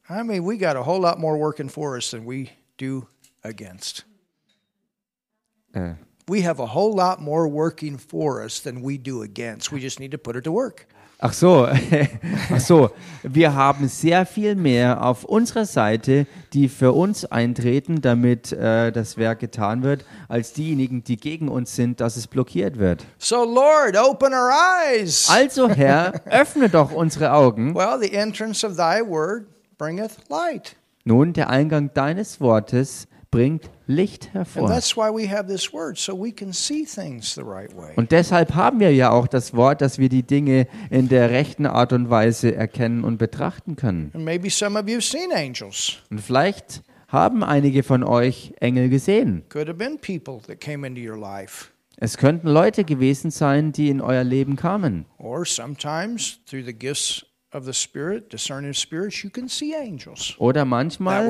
[0.10, 3.08] I mean, we got a whole lot more working for us than we do
[3.44, 4.06] against.
[5.74, 5.96] Äh,
[6.28, 9.72] We have a whole lot more working for us than we do against.
[9.72, 10.86] We just need to put it to work.
[11.22, 11.68] Ach so,
[12.50, 12.92] ach so,
[13.24, 19.18] wir haben sehr viel mehr auf unserer Seite, die für uns eintreten, damit äh, das
[19.18, 23.04] Werk getan wird, als diejenigen, die gegen uns sind, dass es blockiert wird.
[23.18, 24.50] So, Lord, open our
[24.88, 25.28] eyes.
[25.30, 27.76] Also Herr, öffne doch unsere Augen.
[27.76, 29.46] Well, the entrance of thy word
[29.78, 30.78] bringeth light.
[31.04, 34.68] Nun, der Eingang deines Wortes bringt Licht hervor.
[34.68, 37.94] that's why we have this word, so we can see things the right way.
[37.96, 41.66] Und deshalb haben wir ja auch das Wort, dass wir die Dinge in der rechten
[41.66, 44.12] Art und Weise erkennen und betrachten können.
[44.14, 45.98] And maybe some of you have seen angels.
[46.10, 49.44] Und vielleicht haben einige von euch Engel gesehen.
[49.50, 51.70] Could have been people that came into your life.
[51.98, 55.06] Es könnten Leute gewesen sein, die in euer Leben kamen.
[55.18, 60.36] Or sometimes through the gifts of the Spirit, discerning of spirits, you can see angels.
[60.38, 61.28] Oder manchmal.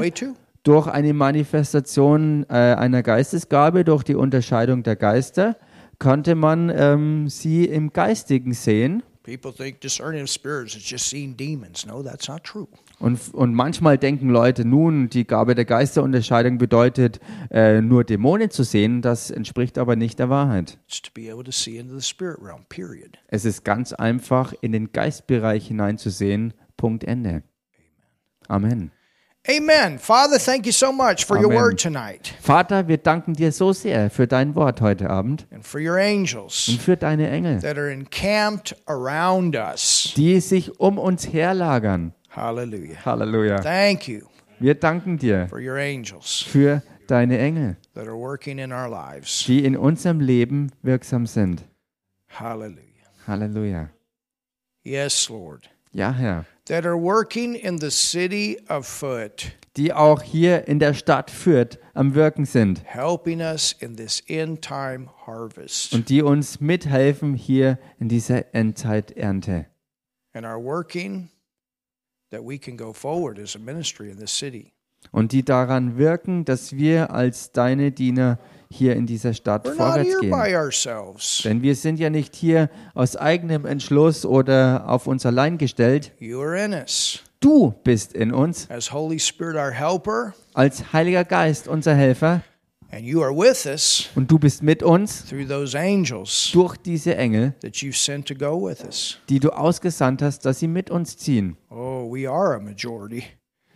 [0.63, 5.55] Durch eine Manifestation äh, einer Geistesgabe, durch die Unterscheidung der Geister,
[5.99, 9.03] konnte man ähm, sie im Geistigen sehen.
[9.23, 11.85] People think discerning of spirits is just seeing demons.
[11.85, 12.67] No, that's not true.
[12.99, 17.19] Und, und manchmal denken Leute, nun, die Gabe der Geisterunterscheidung bedeutet,
[17.51, 19.01] äh, nur Dämonen zu sehen.
[19.01, 20.79] Das entspricht aber nicht der Wahrheit.
[23.27, 26.53] Es ist ganz einfach, in den Geistbereich hineinzusehen.
[26.75, 27.43] Punkt Ende.
[28.47, 28.91] Amen.
[29.47, 29.97] Amen.
[29.99, 31.57] Father, thank you so much for your Amen.
[31.57, 35.79] word tonight Vater, wir danken dir so sehr für dein Wort heute Abend and for
[35.79, 40.13] your angels und für deine Engel, that are encamped around us.
[40.17, 42.13] die sich um uns herlagern.
[42.29, 42.97] Hallelujah.
[43.05, 43.61] Halleluja.
[43.61, 44.21] Thank you
[44.59, 49.45] Wir danken dir for your angels für deine Engel, that are working in our lives.
[49.47, 51.63] die in unserem Leben wirksam sind.
[52.27, 52.83] Hallelujah.
[53.25, 53.89] Halleluja.
[54.83, 55.69] Yes, Lord.
[55.93, 56.45] Ja, Herr.
[56.69, 61.79] That are working in the city of Foot, Die auch hier in der Stadt Fürth
[61.95, 67.79] am Wirken sind helping us in this end time harvest und die uns mithelfen hier
[67.99, 69.65] in dieser Endzeiternte.
[70.33, 71.29] and are working
[72.29, 74.71] that we can go forward as a ministry in this city.
[75.11, 78.37] Und die daran wirken, dass wir als deine Diener
[78.71, 81.43] hier in dieser Stadt We're vorwärts here gehen.
[81.43, 86.11] Denn wir sind ja nicht hier aus eigenem Entschluss oder auf uns allein gestellt.
[87.39, 92.41] Du bist in uns As Holy Spirit, our helper, als Heiliger Geist, unser Helfer.
[92.91, 97.15] and you are with us Und du bist mit uns through those angels durch diese
[97.15, 99.17] Engel, that you've sent to go with us.
[99.29, 101.55] die du ausgesandt hast, dass sie mit uns ziehen.
[101.69, 103.23] Oh, we are a majority.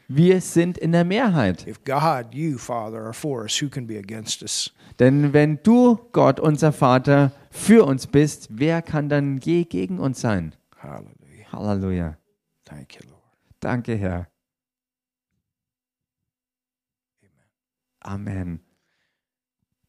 [0.07, 1.65] Wir sind in der Mehrheit.
[1.65, 4.71] If God, you, Father, are for us, who can be against us?
[4.99, 10.21] Denn wenn du, Gott, unser Vater, für uns bist, wer kann dann je gegen uns
[10.21, 10.55] sein?
[10.77, 11.51] Hallelujah.
[11.51, 12.17] Halleluja.
[12.65, 13.21] Thank you, Lord.
[13.59, 14.27] Danke, Herr.
[18.01, 18.59] Amen.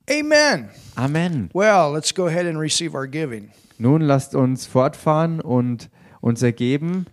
[0.08, 0.70] Amen.
[0.96, 1.50] Amen.
[1.52, 3.50] Well, let's go ahead and receive our giving.
[3.78, 7.06] Nun lasst uns fortfahren und unser Geben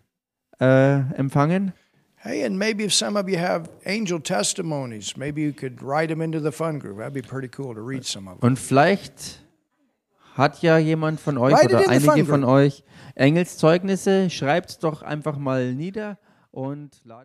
[0.59, 1.73] äh, empfangen.
[2.23, 6.21] Hey, and maybe if some of you have angel testimonies, maybe you could write them
[6.21, 6.99] into the fun group.
[6.99, 8.47] That'd be pretty cool to read some of them.
[8.47, 9.39] Und vielleicht
[10.35, 12.83] hat ja jemand von euch Write it oder einige von euch
[13.15, 14.29] Engelszeugnisse.
[14.29, 16.19] Schreibt es doch einfach mal nieder
[16.51, 17.19] und ladet.